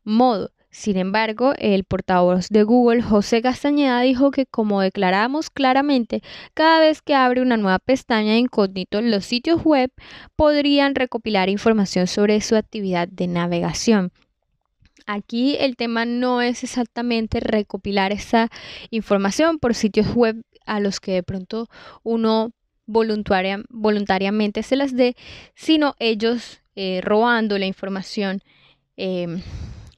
modo. 0.04 0.52
Sin 0.78 0.96
embargo, 0.96 1.56
el 1.58 1.86
portavoz 1.86 2.50
de 2.50 2.62
Google, 2.62 3.02
José 3.02 3.42
Castañeda, 3.42 4.00
dijo 4.02 4.30
que 4.30 4.46
como 4.46 4.80
declaramos 4.80 5.50
claramente, 5.50 6.22
cada 6.54 6.80
vez 6.80 7.02
que 7.02 7.16
abre 7.16 7.42
una 7.42 7.58
nueva 7.58 7.80
pestaña 7.80 8.34
de 8.34 8.38
incógnito, 8.38 9.02
los 9.02 9.26
sitios 9.26 9.64
web 9.64 9.92
podrían 10.36 10.94
recopilar 10.94 11.50
información 11.50 12.06
sobre 12.06 12.42
su 12.42 12.56
actividad 12.56 13.08
de 13.08 13.26
navegación. 13.26 14.12
Aquí 15.08 15.56
el 15.60 15.78
tema 15.78 16.06
no 16.06 16.44
es 16.44 16.64
exactamente 16.64 17.40
recopilar 17.40 18.12
esa 18.12 18.50
información 18.92 19.58
por 19.58 19.74
sitios 19.74 20.14
web 20.14 20.44
a 20.68 20.80
los 20.80 21.00
que 21.00 21.14
de 21.14 21.24
pronto 21.24 21.70
uno 22.04 22.52
voluntariamente 22.86 24.62
se 24.62 24.76
las 24.76 24.96
dé, 24.96 25.16
sino 25.56 25.96
ellos 25.98 26.62
eh, 26.76 27.02
robando 27.04 27.58
la 27.58 27.66
información. 27.66 28.44
Em, 28.96 29.42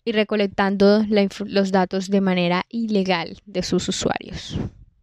y 0.05 0.11
recolectando 0.11 1.05
los 1.07 1.71
datos 1.71 2.09
de 2.09 2.21
manera 2.21 2.65
ilegal 2.69 3.37
de 3.45 3.63
sus 3.63 3.87
usuarios. 3.89 4.57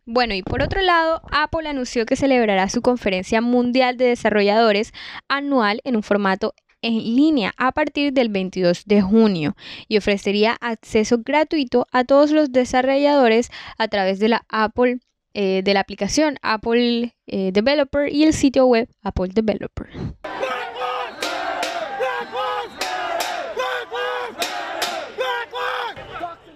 Bueno, 0.04 0.34
y 0.34 0.42
por 0.42 0.62
otro 0.62 0.82
lado, 0.82 1.20
Apple 1.32 1.68
anunció 1.68 2.06
que 2.06 2.14
celebrará 2.14 2.68
su 2.68 2.80
conferencia 2.80 3.40
mundial 3.40 3.96
de 3.96 4.06
desarrolladores 4.06 4.92
anual 5.28 5.80
en 5.82 5.96
un 5.96 6.04
formato 6.04 6.54
en 6.80 6.98
línea 6.98 7.52
a 7.56 7.72
partir 7.72 8.12
del 8.12 8.28
22 8.28 8.84
de 8.84 9.02
junio 9.02 9.56
y 9.88 9.96
ofrecería 9.96 10.56
acceso 10.60 11.18
gratuito 11.24 11.86
a 11.90 12.04
todos 12.04 12.30
los 12.30 12.52
desarrolladores 12.52 13.50
a 13.78 13.88
través 13.88 14.20
de 14.20 14.28
la 14.28 14.44
Apple 14.48 15.00
eh, 15.34 15.62
de 15.64 15.74
la 15.74 15.80
aplicación 15.80 16.38
Apple 16.40 17.14
eh, 17.26 17.50
Developer 17.52 18.10
y 18.10 18.24
el 18.24 18.32
sitio 18.32 18.66
web 18.66 18.88
Apple 19.02 19.30
Developer. 19.34 19.88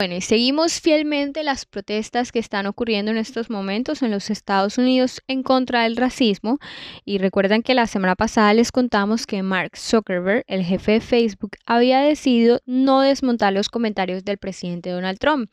Bueno, 0.01 0.15
y 0.15 0.23
seguimos 0.23 0.81
fielmente 0.81 1.45
las 1.45 1.67
protestas 1.67 2.33
que 2.33 2.39
están 2.39 2.65
ocurriendo 2.65 3.11
en 3.11 3.19
estos 3.19 3.51
momentos 3.51 4.01
en 4.01 4.11
los 4.11 4.31
Estados 4.31 4.79
Unidos 4.79 5.21
en 5.29 5.43
contra 5.43 5.83
del 5.83 5.97
racismo. 5.97 6.59
Y 7.05 7.19
recuerdan 7.19 7.63
que 7.63 7.75
la 7.75 7.87
semana 7.87 8.17
pasada 8.17 8.55
les 8.55 8.73
contamos 8.73 9.27
que 9.27 9.43
Mark 9.43 9.77
Zuckerberg, 9.77 10.43
el 10.47 10.65
jefe 10.65 10.93
de 10.93 11.01
Facebook, 11.03 11.51
había 11.67 12.01
decidido 12.01 12.61
no 12.65 13.03
desmontar 13.03 13.53
los 13.53 13.69
comentarios 13.69 14.25
del 14.25 14.39
presidente 14.39 14.89
Donald 14.89 15.19
Trump. 15.19 15.51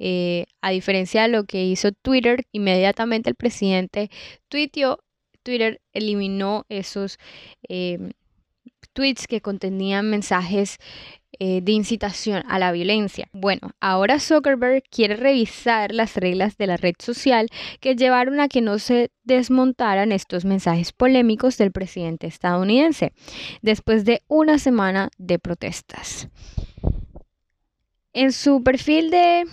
Eh, 0.00 0.46
a 0.62 0.72
diferencia 0.72 1.22
de 1.22 1.28
lo 1.28 1.44
que 1.44 1.64
hizo 1.64 1.92
Twitter, 1.92 2.42
inmediatamente 2.50 3.30
el 3.30 3.36
presidente 3.36 4.10
tuiteó, 4.48 4.98
Twitter 5.44 5.80
eliminó 5.92 6.66
esos 6.68 7.18
eh, 7.68 8.00
tweets 8.94 9.28
que 9.28 9.40
contenían 9.40 10.10
mensajes 10.10 10.78
eh, 11.38 11.60
de 11.62 11.72
incitación 11.72 12.42
a 12.48 12.58
la 12.58 12.72
violencia. 12.72 13.28
Bueno, 13.32 13.72
ahora 13.80 14.20
Zuckerberg 14.20 14.82
quiere 14.90 15.16
revisar 15.16 15.92
las 15.92 16.16
reglas 16.16 16.56
de 16.56 16.66
la 16.66 16.76
red 16.76 16.94
social 16.98 17.48
que 17.80 17.96
llevaron 17.96 18.40
a 18.40 18.48
que 18.48 18.60
no 18.60 18.78
se 18.78 19.10
desmontaran 19.24 20.12
estos 20.12 20.44
mensajes 20.44 20.92
polémicos 20.92 21.58
del 21.58 21.72
presidente 21.72 22.26
estadounidense 22.26 23.12
después 23.62 24.04
de 24.04 24.22
una 24.28 24.58
semana 24.58 25.10
de 25.18 25.38
protestas. 25.38 26.28
En 28.12 28.32
su 28.32 28.62
perfil 28.62 29.10
de 29.10 29.44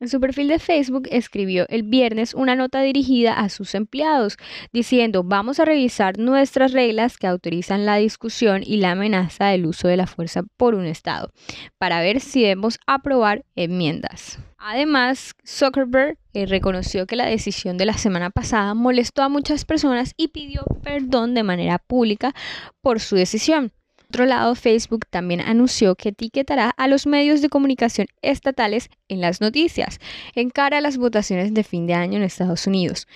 en 0.00 0.08
su 0.08 0.20
perfil 0.20 0.48
de 0.48 0.58
Facebook 0.58 1.08
escribió 1.10 1.66
el 1.68 1.82
viernes 1.82 2.34
una 2.34 2.54
nota 2.54 2.80
dirigida 2.80 3.34
a 3.34 3.48
sus 3.48 3.74
empleados 3.74 4.36
diciendo 4.72 5.24
vamos 5.24 5.58
a 5.60 5.64
revisar 5.64 6.18
nuestras 6.18 6.72
reglas 6.72 7.16
que 7.16 7.26
autorizan 7.26 7.86
la 7.86 7.96
discusión 7.96 8.62
y 8.64 8.76
la 8.76 8.92
amenaza 8.92 9.46
del 9.46 9.66
uso 9.66 9.88
de 9.88 9.96
la 9.96 10.06
fuerza 10.06 10.42
por 10.56 10.74
un 10.74 10.86
Estado 10.86 11.32
para 11.78 12.00
ver 12.00 12.20
si 12.20 12.42
debemos 12.42 12.78
aprobar 12.86 13.44
enmiendas. 13.56 14.38
Además, 14.58 15.34
Zuckerberg 15.46 16.18
eh, 16.34 16.46
reconoció 16.46 17.06
que 17.06 17.16
la 17.16 17.26
decisión 17.26 17.78
de 17.78 17.86
la 17.86 17.92
semana 17.94 18.30
pasada 18.30 18.74
molestó 18.74 19.22
a 19.22 19.28
muchas 19.28 19.64
personas 19.64 20.14
y 20.16 20.28
pidió 20.28 20.64
perdón 20.82 21.34
de 21.34 21.44
manera 21.44 21.78
pública 21.78 22.34
por 22.80 23.00
su 23.00 23.14
decisión. 23.14 23.72
Otro 24.10 24.24
lado, 24.24 24.54
Facebook 24.54 25.04
también 25.10 25.42
anunció 25.42 25.94
que 25.94 26.08
etiquetará 26.08 26.70
a 26.70 26.88
los 26.88 27.06
medios 27.06 27.42
de 27.42 27.50
comunicación 27.50 28.06
estatales 28.22 28.88
en 29.08 29.20
las 29.20 29.42
noticias, 29.42 30.00
en 30.34 30.48
cara 30.48 30.78
a 30.78 30.80
las 30.80 30.96
votaciones 30.96 31.52
de 31.52 31.62
fin 31.62 31.86
de 31.86 31.92
año 31.92 32.16
en 32.16 32.22
Estados 32.22 32.66
Unidos. 32.66 33.06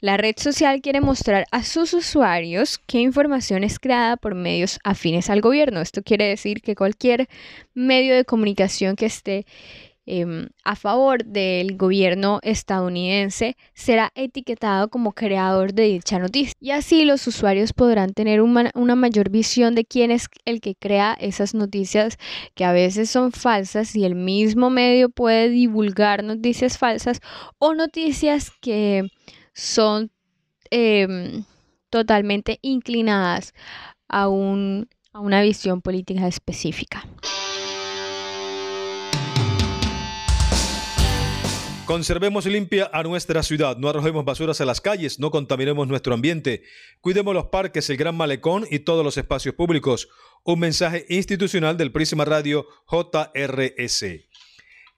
La 0.00 0.16
red 0.16 0.34
social 0.38 0.80
quiere 0.80 1.00
mostrar 1.00 1.46
a 1.52 1.62
sus 1.62 1.94
usuarios 1.94 2.80
qué 2.88 2.98
información 2.98 3.62
es 3.62 3.78
creada 3.78 4.16
por 4.16 4.34
medios 4.34 4.80
afines 4.82 5.30
al 5.30 5.40
gobierno. 5.40 5.80
Esto 5.80 6.02
quiere 6.02 6.26
decir 6.26 6.62
que 6.62 6.74
cualquier 6.74 7.28
medio 7.74 8.16
de 8.16 8.24
comunicación 8.24 8.96
que 8.96 9.06
esté 9.06 9.46
Em, 10.12 10.48
a 10.64 10.74
favor 10.74 11.24
del 11.24 11.76
gobierno 11.76 12.40
estadounidense 12.42 13.56
será 13.74 14.10
etiquetado 14.16 14.88
como 14.88 15.12
creador 15.12 15.72
de 15.72 15.84
dicha 15.84 16.18
noticia. 16.18 16.52
Y 16.60 16.72
así 16.72 17.04
los 17.04 17.24
usuarios 17.28 17.72
podrán 17.72 18.12
tener 18.12 18.42
una, 18.42 18.72
mayor 18.74 19.30
visión 19.30 19.76
de 19.76 19.84
quién 19.84 20.10
es 20.10 20.26
el 20.46 20.60
que 20.60 20.74
crea 20.74 21.16
esas 21.20 21.54
noticias 21.54 22.18
que 22.56 22.64
a 22.64 22.72
veces 22.72 23.08
son 23.08 23.30
falsas 23.30 23.94
y 23.94 24.04
el 24.04 24.16
mismo 24.16 24.68
medio 24.68 25.10
puede 25.10 25.48
divulgar 25.48 26.24
noticias 26.24 26.76
falsas 26.76 27.20
o 27.60 27.74
noticias 27.74 28.50
que 28.60 29.04
son 29.54 30.10
em, 30.72 31.44
totalmente 31.88 32.58
inclinadas 32.62 33.54
a, 34.08 34.26
un, 34.26 34.88
a 35.12 35.20
una 35.20 35.40
visión 35.40 35.82
política 35.82 36.26
específica. 36.26 37.06
Conservemos 41.90 42.46
limpia 42.46 42.88
a 42.92 43.02
nuestra 43.02 43.42
ciudad, 43.42 43.76
no 43.76 43.88
arrojemos 43.88 44.24
basuras 44.24 44.60
a 44.60 44.64
las 44.64 44.80
calles, 44.80 45.18
no 45.18 45.32
contaminemos 45.32 45.88
nuestro 45.88 46.14
ambiente, 46.14 46.62
cuidemos 47.00 47.34
los 47.34 47.46
parques, 47.46 47.90
el 47.90 47.96
Gran 47.96 48.16
Malecón 48.16 48.64
y 48.70 48.78
todos 48.78 49.04
los 49.04 49.16
espacios 49.16 49.56
públicos. 49.56 50.08
Un 50.44 50.60
mensaje 50.60 51.04
institucional 51.08 51.76
del 51.76 51.90
Prisma 51.90 52.24
Radio 52.24 52.68
JRS. 52.86 54.04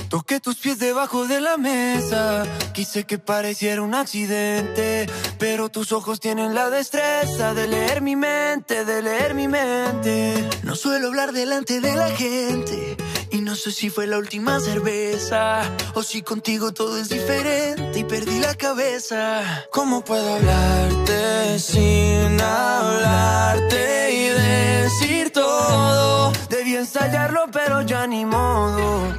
Toqué 0.09 0.41
tus 0.41 0.57
pies 0.57 0.79
debajo 0.79 1.27
de 1.27 1.39
la 1.39 1.55
mesa, 1.55 2.43
quise 2.73 3.05
que 3.05 3.19
pareciera 3.19 3.81
un 3.81 3.95
accidente, 3.95 5.07
pero 5.37 5.69
tus 5.69 5.93
ojos 5.93 6.19
tienen 6.19 6.55
la 6.55 6.69
destreza 6.69 7.53
de 7.53 7.69
leer 7.69 8.01
mi 8.01 8.17
mente, 8.17 8.83
de 8.83 9.01
leer 9.01 9.33
mi 9.33 9.47
mente. 9.47 10.49
No 10.63 10.75
suelo 10.75 11.07
hablar 11.07 11.31
delante 11.31 11.79
de 11.79 11.95
la 11.95 12.09
gente, 12.09 12.97
y 13.31 13.41
no 13.41 13.55
sé 13.55 13.71
si 13.71 13.89
fue 13.89 14.07
la 14.07 14.17
última 14.17 14.59
cerveza, 14.59 15.61
o 15.93 16.03
si 16.03 16.21
contigo 16.21 16.71
todo 16.71 16.97
es 16.97 17.09
diferente 17.09 17.99
y 17.99 18.03
perdí 18.03 18.39
la 18.39 18.55
cabeza. 18.55 19.65
¿Cómo 19.71 20.03
puedo 20.03 20.35
hablarte 20.35 21.59
sin 21.59 22.39
hablarte 22.41 24.13
y 24.13 24.27
decir 24.29 25.31
todo? 25.31 26.31
Debí 26.49 26.75
ensayarlo, 26.75 27.45
pero 27.51 27.81
ya 27.81 28.07
ni 28.07 28.25
modo. 28.25 29.13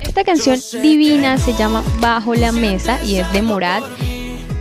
Esta 0.00 0.24
canción 0.24 0.58
divina 0.82 1.38
se 1.38 1.54
llama 1.54 1.82
Bajo 2.00 2.34
la 2.34 2.52
Mesa 2.52 3.02
y 3.04 3.16
es 3.16 3.32
de 3.32 3.42
Morat 3.42 3.84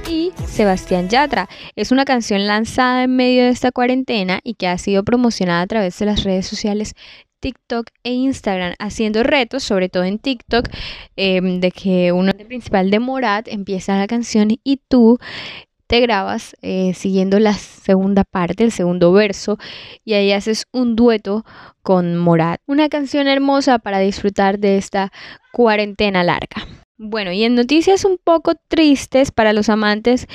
y 0.10 0.32
Sebastián 0.48 1.10
Yatra. 1.10 1.50
Es 1.76 1.92
una 1.92 2.06
canción 2.06 2.48
lanzada 2.48 3.04
en 3.04 3.16
medio 3.16 3.44
de 3.44 3.50
esta 3.50 3.72
cuarentena 3.72 4.40
y 4.44 4.56
que 4.56 4.68
ha 4.68 4.78
sido 4.78 5.04
promocionada 5.04 5.62
a 5.62 5.68
través 5.68 5.98
de 6.00 6.06
las 6.06 6.24
redes 6.24 6.48
sociales 6.48 6.96
TikTok 7.46 7.90
e 8.04 8.12
Instagram, 8.12 8.74
haciendo 8.80 9.22
retos, 9.22 9.64
sobre 9.64 9.88
todo 9.88 10.04
en 10.04 10.18
TikTok, 10.18 10.68
em, 11.16 11.60
de 11.60 11.70
que 11.70 12.12
uno 12.12 12.32
principal 12.34 12.90
de 12.90 12.98
Morat 12.98 13.48
empieza 13.48 14.00
la 14.00 14.08
canción 14.08 14.48
y 14.64 14.82
tú 14.88 15.20
te 15.86 16.00
grabas 16.00 16.56
eh, 16.64 16.96
siguiendo 16.96 17.38
la 17.38 17.54
segunda 17.54 18.24
parte, 18.24 18.64
el 18.64 18.72
segundo 18.72 19.12
verso, 19.12 19.60
y 20.04 20.16
ahí 20.16 20.32
haces 20.32 20.66
un 20.72 20.96
dueto 20.96 21.46
con 21.84 22.18
Morat. 22.18 22.62
Una 22.66 22.90
canción 22.90 23.28
hermosa 23.28 23.78
para 23.78 24.00
disfrutar 24.00 24.58
de 24.58 24.78
esta 24.78 25.12
cuarentena 25.52 26.24
larga. 26.24 26.66
Bueno, 26.98 27.34
y 27.34 27.44
en 27.44 27.56
noticias 27.56 28.06
un 28.06 28.18
poco 28.24 28.54
tristes 28.70 29.30
para 29.32 29.52
los 29.52 29.68
amantes 29.68 30.28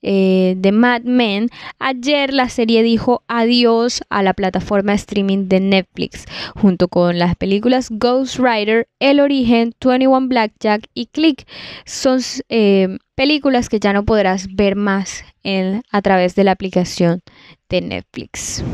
eh, 0.00 0.54
de 0.56 0.72
Mad 0.72 1.02
Men, 1.02 1.50
ayer 1.78 2.32
la 2.32 2.48
serie 2.48 2.82
dijo 2.82 3.22
adiós 3.28 4.02
a 4.08 4.22
la 4.22 4.32
plataforma 4.32 4.94
streaming 4.94 5.48
de 5.48 5.60
Netflix, 5.60 6.24
junto 6.54 6.88
con 6.88 7.18
las 7.18 7.36
películas 7.36 7.88
Ghost 7.90 8.38
Rider, 8.38 8.88
El 8.98 9.20
Origen, 9.20 9.74
21 9.84 10.28
Blackjack 10.28 10.86
y 10.94 11.06
Click. 11.06 11.46
Son 11.84 12.20
eh, 12.48 12.96
películas 13.14 13.68
que 13.68 13.78
ya 13.78 13.92
no 13.92 14.06
podrás 14.06 14.54
ver 14.54 14.74
más 14.74 15.22
en, 15.42 15.82
a 15.92 16.00
través 16.00 16.34
de 16.34 16.44
la 16.44 16.52
aplicación 16.52 17.20
de 17.68 17.82
Netflix. 17.82 18.64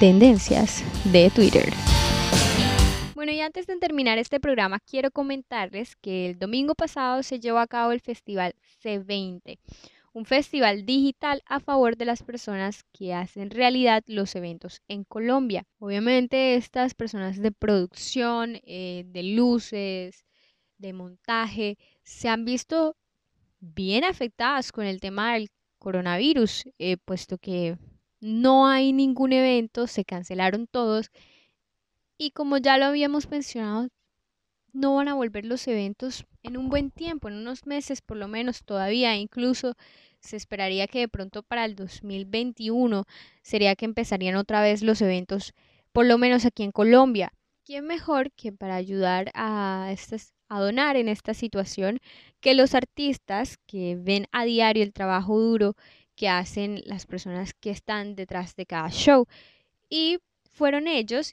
Tendencias 0.00 0.82
de 1.12 1.28
Twitter. 1.28 1.93
Bueno, 3.24 3.38
y 3.38 3.40
antes 3.40 3.66
de 3.66 3.78
terminar 3.78 4.18
este 4.18 4.38
programa, 4.38 4.80
quiero 4.80 5.10
comentarles 5.10 5.96
que 5.96 6.26
el 6.26 6.38
domingo 6.38 6.74
pasado 6.74 7.22
se 7.22 7.40
llevó 7.40 7.56
a 7.58 7.66
cabo 7.66 7.92
el 7.92 8.02
Festival 8.02 8.54
C20, 8.82 9.58
un 10.12 10.26
festival 10.26 10.84
digital 10.84 11.42
a 11.46 11.58
favor 11.58 11.96
de 11.96 12.04
las 12.04 12.22
personas 12.22 12.84
que 12.92 13.14
hacen 13.14 13.48
realidad 13.48 14.04
los 14.08 14.36
eventos 14.36 14.82
en 14.88 15.04
Colombia. 15.04 15.64
Obviamente 15.78 16.56
estas 16.56 16.92
personas 16.92 17.40
de 17.40 17.50
producción, 17.50 18.60
eh, 18.62 19.04
de 19.06 19.22
luces, 19.22 20.26
de 20.76 20.92
montaje, 20.92 21.78
se 22.02 22.28
han 22.28 22.44
visto 22.44 22.94
bien 23.58 24.04
afectadas 24.04 24.70
con 24.70 24.84
el 24.84 25.00
tema 25.00 25.32
del 25.32 25.48
coronavirus, 25.78 26.64
eh, 26.78 26.98
puesto 26.98 27.38
que 27.38 27.78
no 28.20 28.66
hay 28.66 28.92
ningún 28.92 29.32
evento, 29.32 29.86
se 29.86 30.04
cancelaron 30.04 30.66
todos 30.66 31.10
y 32.18 32.30
como 32.30 32.58
ya 32.58 32.78
lo 32.78 32.86
habíamos 32.86 33.30
mencionado, 33.30 33.88
no 34.72 34.96
van 34.96 35.08
a 35.08 35.14
volver 35.14 35.44
los 35.44 35.66
eventos 35.68 36.26
en 36.42 36.56
un 36.56 36.68
buen 36.68 36.90
tiempo, 36.90 37.28
en 37.28 37.34
unos 37.34 37.66
meses 37.66 38.02
por 38.02 38.16
lo 38.16 38.28
menos 38.28 38.64
todavía, 38.64 39.16
incluso 39.16 39.74
se 40.20 40.36
esperaría 40.36 40.86
que 40.86 41.00
de 41.00 41.08
pronto 41.08 41.42
para 41.42 41.64
el 41.64 41.76
2021 41.76 43.04
sería 43.42 43.76
que 43.76 43.84
empezarían 43.84 44.36
otra 44.36 44.62
vez 44.62 44.82
los 44.82 45.00
eventos, 45.00 45.52
por 45.92 46.06
lo 46.06 46.18
menos 46.18 46.44
aquí 46.44 46.62
en 46.62 46.72
Colombia. 46.72 47.32
¿Quién 47.64 47.86
mejor 47.86 48.30
que 48.32 48.52
para 48.52 48.74
ayudar 48.74 49.30
a, 49.34 49.88
estas, 49.90 50.34
a 50.48 50.60
donar 50.60 50.96
en 50.96 51.08
esta 51.08 51.34
situación 51.34 52.00
que 52.40 52.54
los 52.54 52.74
artistas 52.74 53.58
que 53.66 53.96
ven 53.98 54.26
a 54.32 54.44
diario 54.44 54.82
el 54.82 54.92
trabajo 54.92 55.38
duro 55.38 55.76
que 56.14 56.28
hacen 56.28 56.82
las 56.84 57.06
personas 57.06 57.54
que 57.54 57.70
están 57.70 58.16
detrás 58.16 58.54
de 58.56 58.66
cada 58.66 58.90
show? 58.90 59.26
Y 59.88 60.18
fueron 60.50 60.88
ellos 60.88 61.32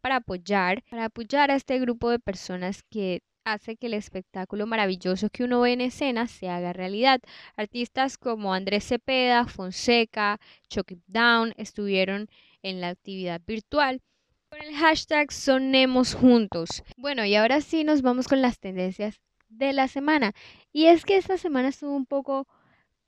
para 0.00 0.16
apoyar, 0.16 0.82
para 0.90 1.06
apoyar 1.06 1.50
a 1.50 1.56
este 1.56 1.78
grupo 1.78 2.10
de 2.10 2.18
personas 2.18 2.82
que 2.84 3.22
hace 3.44 3.76
que 3.76 3.86
el 3.86 3.94
espectáculo 3.94 4.66
maravilloso 4.66 5.30
que 5.30 5.44
uno 5.44 5.60
ve 5.60 5.72
en 5.72 5.80
escena 5.80 6.26
se 6.26 6.48
haga 6.48 6.72
realidad. 6.72 7.20
Artistas 7.56 8.18
como 8.18 8.52
Andrés 8.52 8.84
Cepeda, 8.84 9.46
Fonseca, 9.46 10.38
Chuck 10.68 10.92
Down 11.06 11.54
estuvieron 11.56 12.28
en 12.62 12.80
la 12.80 12.90
actividad 12.90 13.40
virtual 13.46 14.02
con 14.50 14.62
el 14.62 14.74
hashtag 14.74 15.32
Sonemos 15.32 16.14
Juntos. 16.14 16.82
Bueno, 16.96 17.24
y 17.24 17.34
ahora 17.34 17.60
sí 17.60 17.84
nos 17.84 18.02
vamos 18.02 18.28
con 18.28 18.42
las 18.42 18.58
tendencias 18.58 19.20
de 19.48 19.72
la 19.72 19.88
semana. 19.88 20.32
Y 20.72 20.86
es 20.86 21.04
que 21.04 21.16
esta 21.16 21.38
semana 21.38 21.68
estuvo 21.68 21.94
un 21.94 22.06
poco 22.06 22.46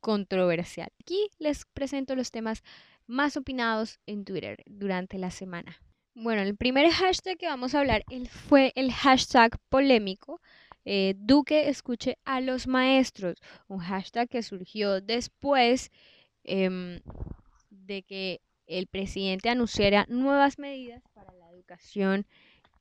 controversial. 0.00 0.88
Aquí 1.00 1.30
les 1.38 1.66
presento 1.66 2.14
los 2.16 2.30
temas 2.30 2.62
más 3.06 3.36
opinados 3.36 4.00
en 4.06 4.24
Twitter 4.24 4.62
durante 4.66 5.18
la 5.18 5.30
semana. 5.30 5.80
Bueno, 6.22 6.42
el 6.42 6.54
primer 6.54 6.90
hashtag 6.90 7.38
que 7.38 7.46
vamos 7.46 7.74
a 7.74 7.80
hablar 7.80 8.04
fue 8.28 8.72
el 8.74 8.92
hashtag 8.92 9.58
polémico. 9.70 10.38
Eh, 10.84 11.14
Duque 11.16 11.70
escuche 11.70 12.18
a 12.26 12.42
los 12.42 12.66
maestros, 12.66 13.38
un 13.68 13.78
hashtag 13.78 14.28
que 14.28 14.42
surgió 14.42 15.00
después 15.00 15.90
em, 16.44 17.00
de 17.70 18.02
que 18.02 18.42
el 18.66 18.86
presidente 18.86 19.48
anunciara 19.48 20.04
nuevas 20.10 20.58
medidas 20.58 21.02
para 21.14 21.32
la 21.32 21.50
educación 21.52 22.26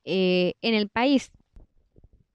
eh, 0.04 0.52
en 0.60 0.74
el 0.74 0.90
país. 0.90 1.30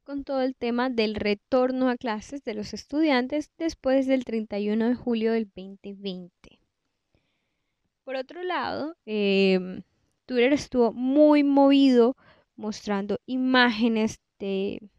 con 0.03 0.23
todo 0.23 0.41
el 0.41 0.55
tema 0.55 0.89
del 0.89 1.13
retorno 1.13 1.89
a 1.89 1.97
clases 1.97 2.43
de 2.43 2.55
los 2.55 2.73
estudiantes 2.73 3.51
después 3.59 4.07
del 4.07 4.25
31 4.25 4.89
de 4.89 4.95
julio 4.95 5.33
del 5.33 5.45
2020. 5.45 6.59
Por 8.03 8.15
otro 8.15 8.43
lado, 8.43 8.95
em, 9.05 9.83
Twitter 10.25 10.53
estuvo 10.53 10.91
muy 10.93 11.43
movido 11.43 12.15
mostrando 12.55 13.19
imágenes 13.25 14.19
de 14.39 14.89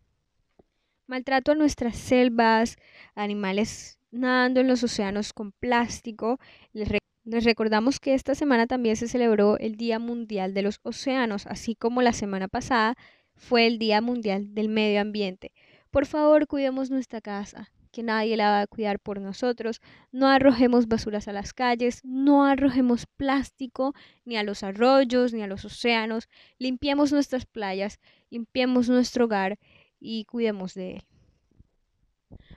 maltrato 1.06 1.52
a 1.52 1.54
nuestras 1.54 1.96
selvas, 1.96 2.76
animales 3.14 3.98
nadando 4.10 4.60
en 4.60 4.68
los 4.68 4.82
océanos 4.82 5.32
con 5.32 5.52
plástico. 5.52 6.38
Les, 6.72 6.88
les, 7.24 7.44
recordamos 7.44 8.00
que 8.00 8.14
esta 8.14 8.34
semana 8.34 8.66
también 8.66 8.96
se 8.96 9.08
celebró 9.08 9.58
el 9.58 9.76
Día 9.76 9.98
Mundial 9.98 10.54
de 10.54 10.62
los 10.62 10.80
Océanos, 10.82 11.46
así 11.46 11.74
como 11.74 12.02
la 12.02 12.12
semana 12.12 12.48
pasada 12.48 12.94
fue 13.34 13.66
el 13.66 13.78
Día 13.78 14.00
Mundial 14.00 14.54
del 14.54 14.68
Medio 14.68 15.00
Ambiente. 15.00 15.52
Por 15.90 16.06
favor, 16.06 16.46
cuidemos 16.46 16.90
nuestra 16.90 17.20
casa, 17.20 17.70
que 17.96 18.02
nadie 18.02 18.36
la 18.36 18.50
va 18.50 18.60
a 18.60 18.66
cuidar 18.66 19.00
por 19.00 19.22
nosotros. 19.22 19.80
No 20.12 20.28
arrojemos 20.28 20.86
basuras 20.86 21.28
a 21.28 21.32
las 21.32 21.54
calles, 21.54 22.02
no 22.04 22.44
arrojemos 22.44 23.06
plástico 23.06 23.94
ni 24.26 24.36
a 24.36 24.42
los 24.42 24.62
arroyos 24.62 25.32
ni 25.32 25.42
a 25.42 25.46
los 25.46 25.64
océanos. 25.64 26.28
Limpiemos 26.58 27.10
nuestras 27.10 27.46
playas, 27.46 27.98
limpiemos 28.28 28.90
nuestro 28.90 29.24
hogar 29.24 29.58
y 29.98 30.26
cuidemos 30.26 30.74
de 30.74 30.96
él. 30.96 31.02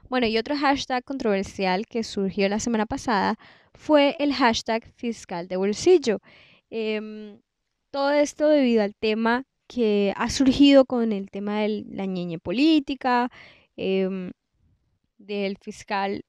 Bueno, 0.10 0.28
y 0.28 0.38
otro 0.38 0.58
hashtag 0.58 1.06
controversial 1.06 1.86
que 1.86 2.04
surgió 2.04 2.50
la 2.50 2.60
semana 2.60 2.86
pasada 2.86 3.36
fue 3.74 4.18
el 4.20 4.34
hashtag 4.34 4.92
fiscal 4.98 5.48
de 5.48 5.56
bolsillo. 5.56 6.20
Em, 6.70 7.40
todo 7.92 8.12
esto 8.12 8.50
debido 8.50 8.84
al 8.84 8.94
tema 8.94 9.46
que 9.68 10.12
ha 10.18 10.30
surgido 10.30 10.84
con 10.84 11.14
el 11.14 11.32
tema 11.32 11.62
de 11.62 11.86
la 11.90 12.06
ñeñe 12.06 12.40
política, 12.40 13.30
em, 13.78 14.32
del 15.20 15.58
fiscal, 15.58 16.26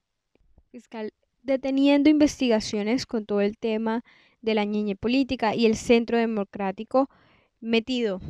fiscal 0.70 1.14
deteniendo 1.42 2.10
investigaciones 2.10 3.06
con 3.06 3.24
todo 3.24 3.40
el 3.40 3.56
tema 3.56 4.04
de 4.42 4.54
la 4.54 4.64
ñeñe 4.64 4.96
política 4.96 5.54
y 5.54 5.64
el 5.64 5.76
centro 5.76 6.18
democrático 6.18 7.08
metido 7.60 8.20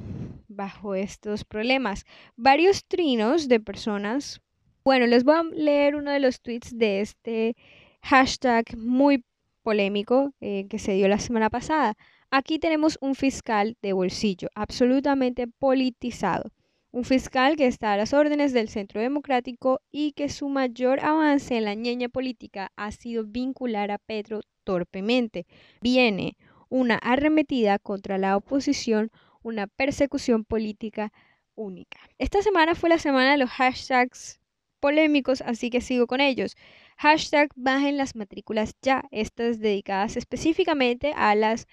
bajo 0.49 0.95
estos 0.95 1.45
problemas. 1.45 2.05
Varios 2.37 2.85
trinos 2.85 3.49
de 3.49 3.61
personas. 3.61 4.41
Bueno, 4.85 5.07
les 5.07 5.25
voy 5.25 5.37
a 5.37 5.43
leer 5.43 5.97
uno 5.97 6.11
de 6.11 6.21
los 6.21 6.41
tweets 6.41 6.77
de 6.77 7.01
este 7.01 7.57
hashtag 8.03 8.77
muy 8.77 9.25
polémico 9.63 10.35
eh, 10.41 10.67
que 10.69 10.79
se 10.79 10.93
dio 10.93 11.09
la 11.09 11.19
semana 11.19 11.51
pasada. 11.51 11.95
Aquí 12.31 12.59
tenemos 12.59 12.97
un 13.01 13.15
fiscal 13.15 13.77
de 13.83 13.93
bolsillo, 13.93 14.49
absolutamente 14.55 15.47
politizado. 15.47 16.51
Un 16.93 17.05
fiscal 17.05 17.55
que 17.55 17.69
está 17.69 17.93
a 17.93 17.97
las 17.97 18.13
órdenes 18.13 18.53
del 18.53 18.69
Centro 18.69 19.01
Democrático 19.01 19.81
y 19.93 20.11
que 20.13 20.29
su 20.29 20.49
mayor 20.49 20.99
avance 21.05 21.57
en 21.57 21.65
la 21.65 21.75
ñeña 21.75 22.09
política 22.09 22.73
ha 22.75 22.91
sido 22.91 23.25
vincular 23.25 23.93
a 23.93 23.99
Petro 23.99 24.41
torpemente. 24.65 25.47
Viene 25.81 26.37
una 26.69 26.97
arremetida 26.97 27.79
contra 27.79 28.19
la 28.19 28.37
oposición, 28.37 29.11
una 29.43 29.69
persecución 29.69 30.45
política 30.45 31.13
única. 31.55 32.01
Esta 32.19 32.43
semana 32.43 32.75
fue 32.75 32.89
la 32.89 32.99
semana 32.99 33.33
de 33.33 33.39
los 33.39 33.51
hashtags 33.51 34.41
polémicos, 34.81 35.43
así 35.43 35.71
que 35.71 35.81
sigo 35.81 36.09
con 36.09 36.21
ellos. 36.21 36.57
Hashtag 36.97 37.51
bajen 37.55 37.99
las 37.99 38.17
matrículas 38.17 38.75
ya, 38.83 39.05
estas 39.13 39.61
dedicadas 39.61 40.17
específicamente 40.17 41.13
a 41.15 41.35
las 41.37 41.69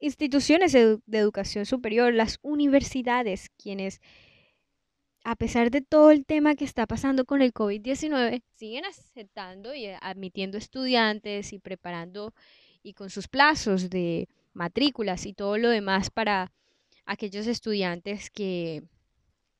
instituciones 0.00 0.72
de, 0.72 0.98
educación 1.12 1.66
superior, 1.66 2.12
las 2.12 2.38
universidades, 2.42 3.50
quienes, 3.56 4.00
a 5.24 5.36
pesar 5.36 5.70
de 5.70 5.82
todo 5.82 6.10
el 6.10 6.24
tema 6.24 6.54
que 6.54 6.64
está 6.64 6.86
pasando 6.86 7.24
con 7.24 7.42
el 7.42 7.52
COVID-19, 7.52 8.42
siguen 8.54 8.86
aceptando 8.86 9.74
y 9.74 9.86
admitiendo 9.86 10.58
estudiantes 10.58 11.52
y 11.52 11.58
preparando 11.58 12.34
y 12.82 12.94
con 12.94 13.10
sus 13.10 13.28
plazos 13.28 13.90
de 13.90 14.28
matrículas 14.54 15.26
y 15.26 15.34
todo 15.34 15.58
lo 15.58 15.68
demás 15.68 16.10
para 16.10 16.50
aquellos 17.04 17.46
estudiantes 17.46 18.30
que, 18.30 18.82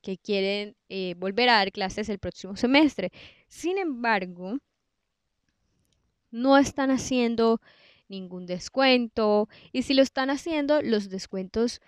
que 0.00 0.16
quieren 0.16 0.74
eh, 0.88 1.14
volver 1.18 1.50
a 1.50 1.56
dar 1.56 1.72
clases 1.72 2.08
el 2.08 2.18
próximo 2.18 2.56
semestre. 2.56 3.10
Sin 3.48 3.76
embargo, 3.76 4.58
no 6.30 6.56
están 6.56 6.90
haciendo 6.90 7.60
ningún 8.10 8.46
descuento 8.46 9.48
y 9.72 9.82
si 9.82 9.94
lo 9.94 10.02
están 10.02 10.28
haciendo, 10.28 10.82
los 10.82 11.08
descuentos 11.08 11.80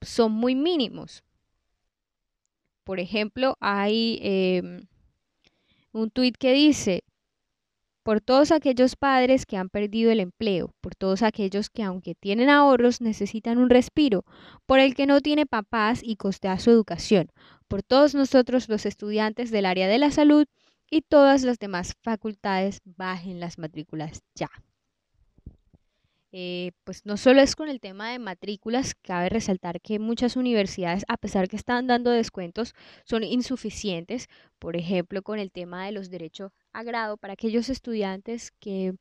son 0.00 0.32
muy 0.32 0.54
mínimos. 0.54 1.24
Por 2.84 3.00
ejemplo, 3.00 3.56
hay 3.60 4.18
em, 4.22 4.86
un 5.92 6.10
tuit 6.10 6.36
que 6.36 6.52
dice, 6.52 7.04
por 8.02 8.20
todos 8.20 8.50
aquellos 8.50 8.96
padres 8.96 9.46
que 9.46 9.56
han 9.56 9.68
perdido 9.68 10.10
el 10.10 10.20
empleo, 10.20 10.74
por 10.80 10.94
todos 10.94 11.22
aquellos 11.22 11.68
que 11.70 11.82
aunque 11.82 12.14
tienen 12.14 12.48
ahorros 12.48 13.00
necesitan 13.00 13.58
un 13.58 13.70
respiro, 13.70 14.24
por 14.66 14.78
el 14.78 14.94
que 14.94 15.06
no 15.06 15.20
tiene 15.20 15.46
papás 15.46 16.00
y 16.02 16.16
costea 16.16 16.58
su 16.58 16.70
educación, 16.70 17.30
por 17.68 17.82
todos 17.82 18.14
nosotros 18.14 18.68
los 18.68 18.86
estudiantes 18.86 19.50
del 19.50 19.66
área 19.66 19.86
de 19.86 19.98
la 19.98 20.10
salud 20.10 20.46
y 20.90 21.02
todas 21.02 21.42
las 21.42 21.58
demás 21.58 21.94
facultades 22.02 22.80
bajen 22.84 23.38
las 23.38 23.58
matrículas 23.58 24.22
ya. 24.34 24.50
Eh, 26.32 26.72
pues 26.84 27.04
no 27.06 27.16
solo 27.16 27.40
es 27.40 27.56
con 27.56 27.68
el 27.68 27.80
tema 27.80 28.12
de 28.12 28.20
matrículas, 28.20 28.94
cabe 28.94 29.28
resaltar 29.28 29.80
que 29.80 29.98
muchas 29.98 30.36
universidades, 30.36 31.04
a 31.08 31.16
pesar 31.16 31.48
que 31.48 31.56
están 31.56 31.88
dando 31.88 32.10
descuentos, 32.10 32.74
son 33.04 33.24
insuficientes, 33.24 34.28
por 34.60 34.76
ejemplo, 34.76 35.22
con 35.22 35.40
el 35.40 35.50
tema 35.50 35.86
de 35.86 35.92
los 35.92 36.08
derechos 36.08 36.52
a 36.72 36.84
grado 36.84 37.16
para 37.16 37.32
aquellos 37.32 37.68
estudiantes 37.68 38.52
que 38.60 38.94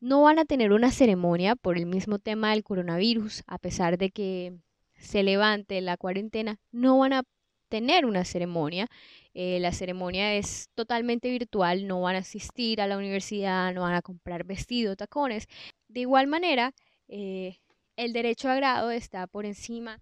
no 0.00 0.22
van 0.22 0.38
a 0.38 0.46
tener 0.46 0.72
una 0.72 0.90
ceremonia 0.90 1.56
por 1.56 1.76
el 1.76 1.84
mismo 1.84 2.18
tema 2.18 2.52
del 2.52 2.64
coronavirus, 2.64 3.42
a 3.46 3.58
pesar 3.58 3.98
de 3.98 4.10
que 4.10 4.54
se 4.94 5.22
levante 5.22 5.80
la 5.82 5.98
cuarentena, 5.98 6.58
no 6.72 6.98
van 6.98 7.12
a 7.12 7.22
tener 7.70 8.04
una 8.04 8.24
ceremonia. 8.26 8.88
Eh, 9.32 9.58
la 9.60 9.72
ceremonia 9.72 10.34
es 10.34 10.68
totalmente 10.74 11.30
virtual, 11.30 11.86
no 11.86 12.02
van 12.02 12.16
a 12.16 12.18
asistir 12.18 12.80
a 12.82 12.86
la 12.86 12.98
universidad, 12.98 13.72
no 13.72 13.82
van 13.82 13.94
a 13.94 14.02
comprar 14.02 14.44
vestidos, 14.44 14.98
tacones. 14.98 15.46
De 15.88 16.00
igual 16.00 16.26
manera, 16.26 16.72
eh, 17.08 17.56
el 17.96 18.12
derecho 18.12 18.50
a 18.50 18.56
grado 18.56 18.90
está 18.90 19.26
por 19.26 19.46
encima 19.46 19.98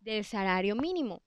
del 0.00 0.24
salario 0.24 0.76
mínimo. 0.76 1.20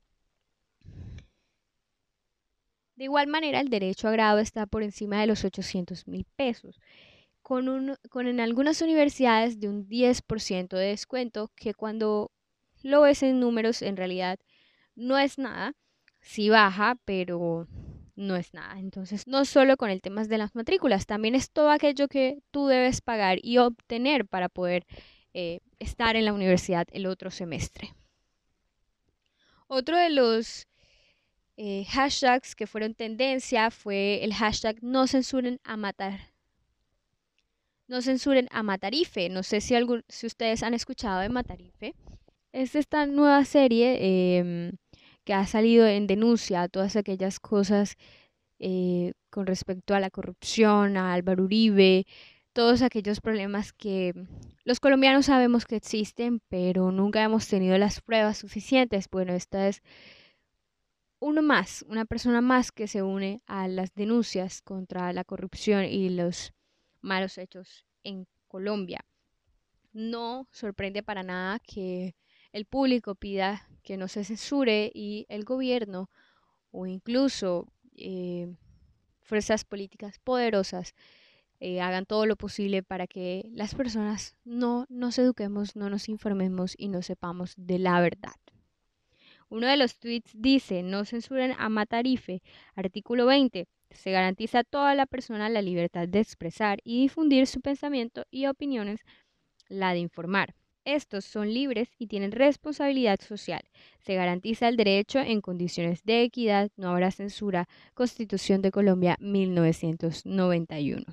De 2.96 3.06
igual 3.06 3.28
manera, 3.28 3.60
el 3.60 3.70
derecho 3.70 4.08
a 4.08 4.12
grado 4.12 4.40
está 4.40 4.66
por 4.66 4.82
encima 4.82 5.20
de 5.20 5.28
los 5.28 5.44
800 5.44 6.08
mil 6.08 6.26
pesos, 6.38 6.80
con, 7.42 7.68
un, 7.68 7.98
con 8.10 8.28
en 8.28 8.40
algunas 8.40 8.82
universidades 8.82 9.60
de 9.60 9.68
un 9.68 9.86
10% 9.90 10.78
de 10.78 10.88
descuento, 10.88 11.52
que 11.56 11.74
cuando 11.74 12.32
lo 12.84 13.02
ves 13.02 13.24
en 13.24 13.40
números 13.40 13.82
en 13.82 13.98
realidad 13.98 14.40
no 14.96 15.18
es 15.18 15.38
nada. 15.38 15.74
Sí 16.22 16.50
baja, 16.50 16.98
pero 17.06 17.68
no 18.16 18.36
es 18.36 18.54
nada. 18.54 18.80
Entonces, 18.80 19.28
no 19.28 19.46
solo 19.46 19.78
con 19.78 19.90
el 19.90 20.02
tema 20.02 20.24
de 20.24 20.38
las 20.38 20.56
matrículas, 20.56 21.06
también 21.06 21.36
es 21.36 21.52
todo 21.52 21.70
aquello 21.70 22.08
que 22.08 22.40
tú 22.52 22.68
debes 22.68 23.02
pagar 23.02 23.40
y 23.44 23.58
obtener 23.58 24.26
para 24.26 24.50
poder 24.50 24.86
eh, 25.34 25.60
estar 25.80 26.16
en 26.16 26.26
la 26.26 26.34
universidad 26.34 26.88
el 26.92 27.06
otro 27.06 27.30
semestre. 27.30 27.94
Otro 29.68 29.98
de 29.98 30.10
los 30.10 30.68
eh, 31.58 31.86
hashtags 31.90 32.56
que 32.56 32.68
fueron 32.68 32.94
tendencia 32.94 33.72
fue 33.72 34.24
el 34.24 34.34
hashtag 34.34 34.78
no 34.82 35.08
censuren 35.08 35.60
a 35.64 35.78
matar. 35.78 36.20
No 37.88 38.02
censuren 38.02 38.48
a 38.52 38.64
Matarife. 38.64 39.30
No 39.30 39.44
sé 39.44 39.62
si, 39.62 39.76
si 40.08 40.26
ustedes 40.26 40.64
han 40.64 40.74
escuchado 40.74 41.20
de 41.20 41.30
Matarife. 41.30 41.96
Es 42.52 42.76
esta 42.76 43.06
nueva 43.06 43.44
serie 43.46 44.38
em, 44.38 44.72
que 45.26 45.34
ha 45.34 45.46
salido 45.48 45.86
en 45.88 46.08
denuncia 46.08 46.62
a 46.62 46.70
todas 46.70 46.96
aquellas 46.96 47.40
cosas 47.40 47.98
eh, 48.60 49.14
con 49.30 49.48
respecto 49.48 49.96
a 49.96 50.00
la 50.00 50.10
corrupción, 50.10 50.96
a 50.96 51.14
Álvaro 51.14 51.44
Uribe, 51.44 52.06
todos 52.54 52.82
aquellos 52.82 53.20
problemas 53.20 53.74
que 53.74 54.14
los 54.64 54.80
colombianos 54.80 55.26
sabemos 55.26 55.66
que 55.66 55.76
existen, 55.76 56.42
pero 56.48 56.92
nunca 56.92 57.22
hemos 57.22 57.50
tenido 57.50 57.78
las 57.78 58.00
pruebas 58.00 58.38
suficientes. 58.38 59.10
Bueno, 59.10 59.34
esta 59.34 59.68
es 59.68 59.82
uno 61.20 61.42
más, 61.42 61.84
una 61.90 62.06
persona 62.06 62.40
más 62.40 62.72
que 62.72 62.88
se 62.88 63.04
une 63.04 63.42
a 63.46 63.68
las 63.68 63.94
denuncias 63.94 64.62
contra 64.62 65.12
la 65.12 65.26
corrupción 65.26 65.84
y 65.84 66.10
los 66.10 66.54
malos 67.02 67.38
hechos 67.38 67.86
en 68.04 68.26
Colombia. 68.48 69.04
No 69.92 70.48
sorprende 70.52 71.04
para 71.04 71.24
nada 71.24 71.60
que 71.60 72.16
el 72.54 72.66
público 72.66 73.16
pida 73.16 73.68
que 73.86 73.96
no 73.96 74.10
se 74.10 74.26
censure 74.26 74.92
y 74.94 75.26
el 75.30 75.46
gobierno 75.46 76.10
o 76.72 76.88
incluso 76.88 77.68
eh, 77.96 78.54
fuerzas 79.22 79.64
políticas 79.64 80.20
poderosas 80.20 80.94
eh, 81.62 81.80
hagan 81.80 82.06
todo 82.06 82.26
lo 82.26 82.36
posible 82.36 82.84
para 82.84 83.08
que 83.08 83.50
las 83.54 83.76
personas 83.76 84.36
no 84.44 84.86
nos 84.90 85.18
eduquemos, 85.18 85.78
no 85.78 85.90
nos 85.90 86.10
informemos 86.10 86.76
y 86.78 86.90
no 86.90 87.02
sepamos 87.02 87.54
de 87.56 87.80
la 87.80 88.02
verdad. 88.02 88.36
Uno 89.48 89.68
de 89.68 89.78
los 89.78 89.98
tweets 89.98 90.32
dice, 90.36 90.84
no 90.84 91.06
censuren 91.06 91.54
a 91.58 91.70
Matarife. 91.70 92.42
Artículo 92.74 93.26
20. 93.28 93.68
Se 93.92 94.12
garantiza 94.12 94.60
a 94.60 94.64
toda 94.64 94.96
la 94.96 95.06
persona 95.06 95.48
la 95.48 95.62
libertad 95.62 96.10
de 96.10 96.20
expresar 96.20 96.80
y 96.84 97.04
difundir 97.04 97.48
su 97.48 97.62
pensamiento 97.62 98.26
y 98.32 98.48
opiniones, 98.48 99.00
la 99.70 99.94
de 99.94 100.00
informar. 100.00 100.56
Estos 100.86 101.26
son 101.26 101.52
libres 101.52 101.90
y 101.98 102.06
tienen 102.08 102.32
responsabilidad 102.32 103.20
social. 103.20 103.64
Se 103.98 104.14
garantiza 104.14 104.68
el 104.68 104.78
derecho 104.78 105.20
en 105.20 105.42
condiciones 105.42 106.04
de 106.06 106.22
equidad, 106.22 106.70
no 106.78 106.92
habrá 106.92 107.10
censura. 107.10 107.68
Constitución 107.96 108.62
de 108.62 108.70
Colombia 108.70 109.18
1991. 109.20 111.06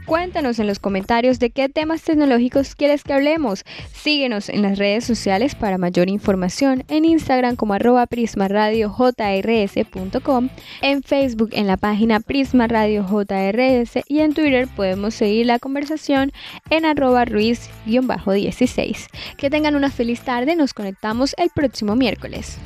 Cuéntanos 0.07 0.59
en 0.59 0.67
los 0.67 0.79
comentarios 0.81 1.39
de 1.39 1.51
qué 1.51 1.69
temas 1.69 2.03
tecnológicos 2.03 2.75
quieres 2.75 3.05
que 3.05 3.13
hablemos. 3.13 3.63
Síguenos 3.93 4.49
en 4.49 4.63
las 4.63 4.79
redes 4.79 5.05
sociales 5.05 5.55
para 5.55 5.79
mayor 5.79 6.09
información, 6.09 6.83
en 6.89 7.05
Instagram 7.05 7.55
como 7.55 7.75
arroba 7.75 8.07
prismaradiojrs.com, 8.07 10.49
en 10.81 11.05
Facebook 11.05 11.51
en 11.53 11.69
la 11.69 11.77
página 11.77 12.21
Prisma 12.21 12.67
Radio 12.67 13.05
JRS 13.05 14.01
y 14.09 14.21
en 14.21 14.33
Twitter 14.35 14.69
podemos 14.75 15.15
seguir 15.15 15.47
la 15.47 15.59
conversación 15.59 16.33
en 16.71 16.85
arroba 16.85 17.25
ruiz-16. 17.25 19.07
Que 19.37 19.51
tengan 19.51 19.77
una 19.77 19.91
feliz 19.91 20.23
tarde, 20.23 20.57
nos 20.57 20.75
conectamos 20.75 21.37
el 21.39 21.51
próximo 21.51 21.95
miércoles. 21.95 22.59